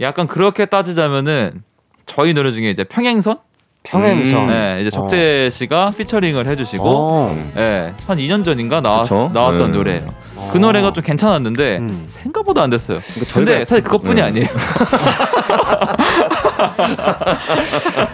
[0.01, 1.63] 약간 그렇게 따지자면은
[2.07, 3.39] 저희 노래 중에 이제 평행선,
[3.83, 4.43] 평행선.
[4.43, 4.47] 음.
[4.49, 7.53] 네, 이제 적재 씨가 피처링을 해주시고, 어.
[7.57, 9.31] 네, 한 2년 전인가 나왔, 그쵸?
[9.33, 9.77] 나왔던 네.
[9.79, 10.07] 노래예요.
[10.53, 12.05] 그 노래가 좀 괜찮았는데 음.
[12.09, 12.99] 생각보다 안 됐어요.
[13.33, 14.23] 근데 사실 그것뿐이 네.
[14.23, 14.47] 아니에요.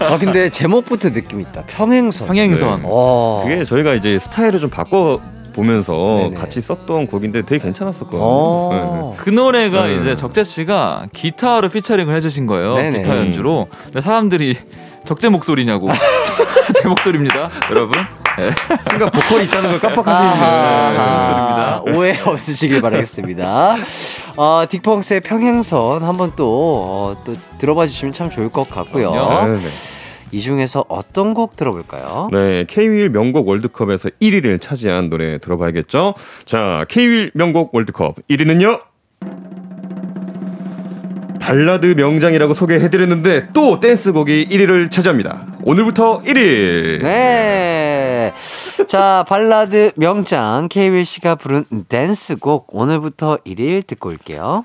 [0.01, 1.65] 아, 근데 제목부터 느낌 있다.
[1.67, 2.29] 평행선.
[2.29, 2.83] 평행선.
[2.83, 2.89] 네.
[2.89, 3.43] 어.
[3.45, 5.21] 그게 저희가 이제 스타일을 좀 바꿔
[5.53, 6.37] 보면서 네네.
[6.37, 8.21] 같이 썼던 곡인데 되게 괜찮았었거든요.
[8.21, 8.25] 네.
[8.25, 9.15] 어.
[9.17, 9.97] 그 노래가 네.
[9.97, 12.77] 이제 적재 씨가 기타로 피처링을 해주신 거예요.
[12.77, 12.99] 네네.
[13.03, 13.67] 기타 연주로.
[13.85, 14.57] 근데 사람들이
[15.07, 15.89] 적재 목소리냐고.
[16.75, 17.99] 제 목소리입니다, 여러분.
[18.37, 18.51] 네.
[18.91, 23.77] 순간 보컬이 있다는 걸 깜빡하시는 아하, 네, 오해 없으시길 바라겠습니다.
[24.37, 29.13] 어, 딕펑스의 평행선 한번 또, 어, 또 들어봐 주시면 참 좋을 것 같고요.
[29.13, 29.69] 네, 네.
[30.33, 32.29] 이 중에서 어떤 곡 들어볼까요?
[32.33, 36.15] 네, K-윌 명곡 월드컵에서 1위를 차지한 노래 들어봐야겠죠?
[36.45, 38.81] 자, K-윌 명곡 월드컵 1위는요?
[41.47, 45.47] 발라드 명장이라고 소개해드렸는데 또 댄스곡이 1위를 차지합니다.
[45.63, 47.01] 오늘부터 1위!
[47.05, 48.33] 네.
[48.89, 54.65] 자, 발라드 명장 케이윌 씨가 부른 댄스곡 오늘부터 1일 듣고 올게요.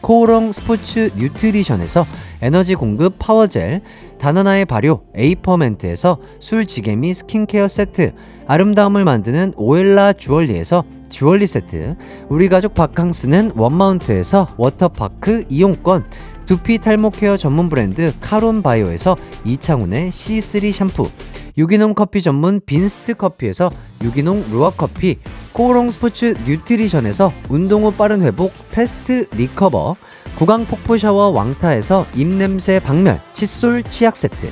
[0.00, 2.06] 코오롱 스포츠 뉴트리션에서
[2.40, 3.82] 에너지 공급 파워젤
[4.18, 8.14] 다나나의 발효 에이퍼멘트에서 술지게미 스킨케어 세트
[8.46, 11.96] 아름다움을 만드는 오엘라 주얼리에서 주얼리 세트
[12.28, 16.04] 우리 가족 바캉스는 원마운트에서 워터파크 이용권
[16.46, 21.10] 두피 탈모 케어 전문 브랜드 카론 바이오에서 이창훈의 C3 샴푸
[21.58, 23.70] 유기농 커피 전문 빈스트 커피에서
[24.02, 25.18] 유기농 루아 커피
[25.52, 29.94] 코오롱 스포츠 뉴트리션에서 운동 후 빠른 회복 패스트 리커버
[30.36, 34.50] 구강 폭포 샤워 왕타에서 입냄새 박멸 칫솔 치약 세트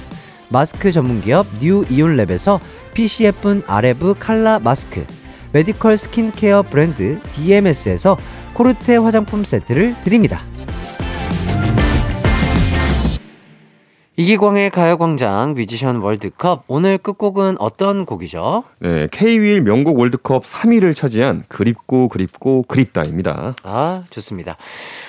[0.48, 2.58] 마스크 전문 기업 뉴 이온랩에서
[3.20, 5.06] 예쁜 아레브 칼라 마스크
[5.52, 8.16] 메디컬 스킨케어 브랜드 DMS에서
[8.54, 10.40] 코르테 화장품 세트를 드립니다.
[14.18, 18.64] 이기광의 가요광장 뮤지션 월드컵 오늘 끝곡은 어떤 곡이죠?
[18.80, 23.54] 네, K-윌 명곡 월드컵 3위를 차지한 그립고 그립고 그립다입니다.
[23.62, 24.56] 아 좋습니다.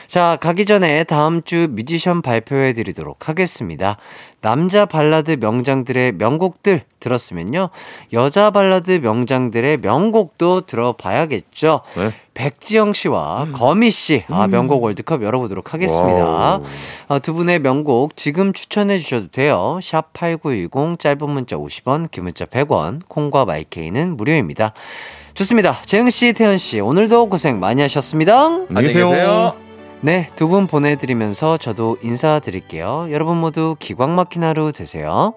[0.10, 3.97] 자 가기 전에 다음 주 뮤지션 발표해 드리도록 하겠습니다.
[4.41, 7.70] 남자 발라드 명장들의 명곡들 들었으면요
[8.14, 11.82] 여자 발라드 명장들의 명곡도 들어봐야겠죠.
[11.95, 12.12] 네.
[12.34, 16.62] 백지영 씨와 거미 씨, 아, 명곡 월드컵 열어보도록 하겠습니다.
[17.07, 19.80] 아, 두 분의 명곡 지금 추천해 주셔도 돼요.
[19.84, 24.74] 샵 8910 짧은 문자 50원, 긴 문자 100원, 콩과 마이케이는 무료입니다.
[25.36, 25.82] 좋습니다.
[25.86, 28.45] 재흥 씨, 태연 씨, 오늘도 고생 많이 하셨습니다.
[28.45, 29.69] 안녕히 계세요.
[30.02, 33.08] 네, 두 분 보내드리면서 저도 인사드릴게요.
[33.12, 35.34] 여러분 모두 기광 막힌 하루 되세요.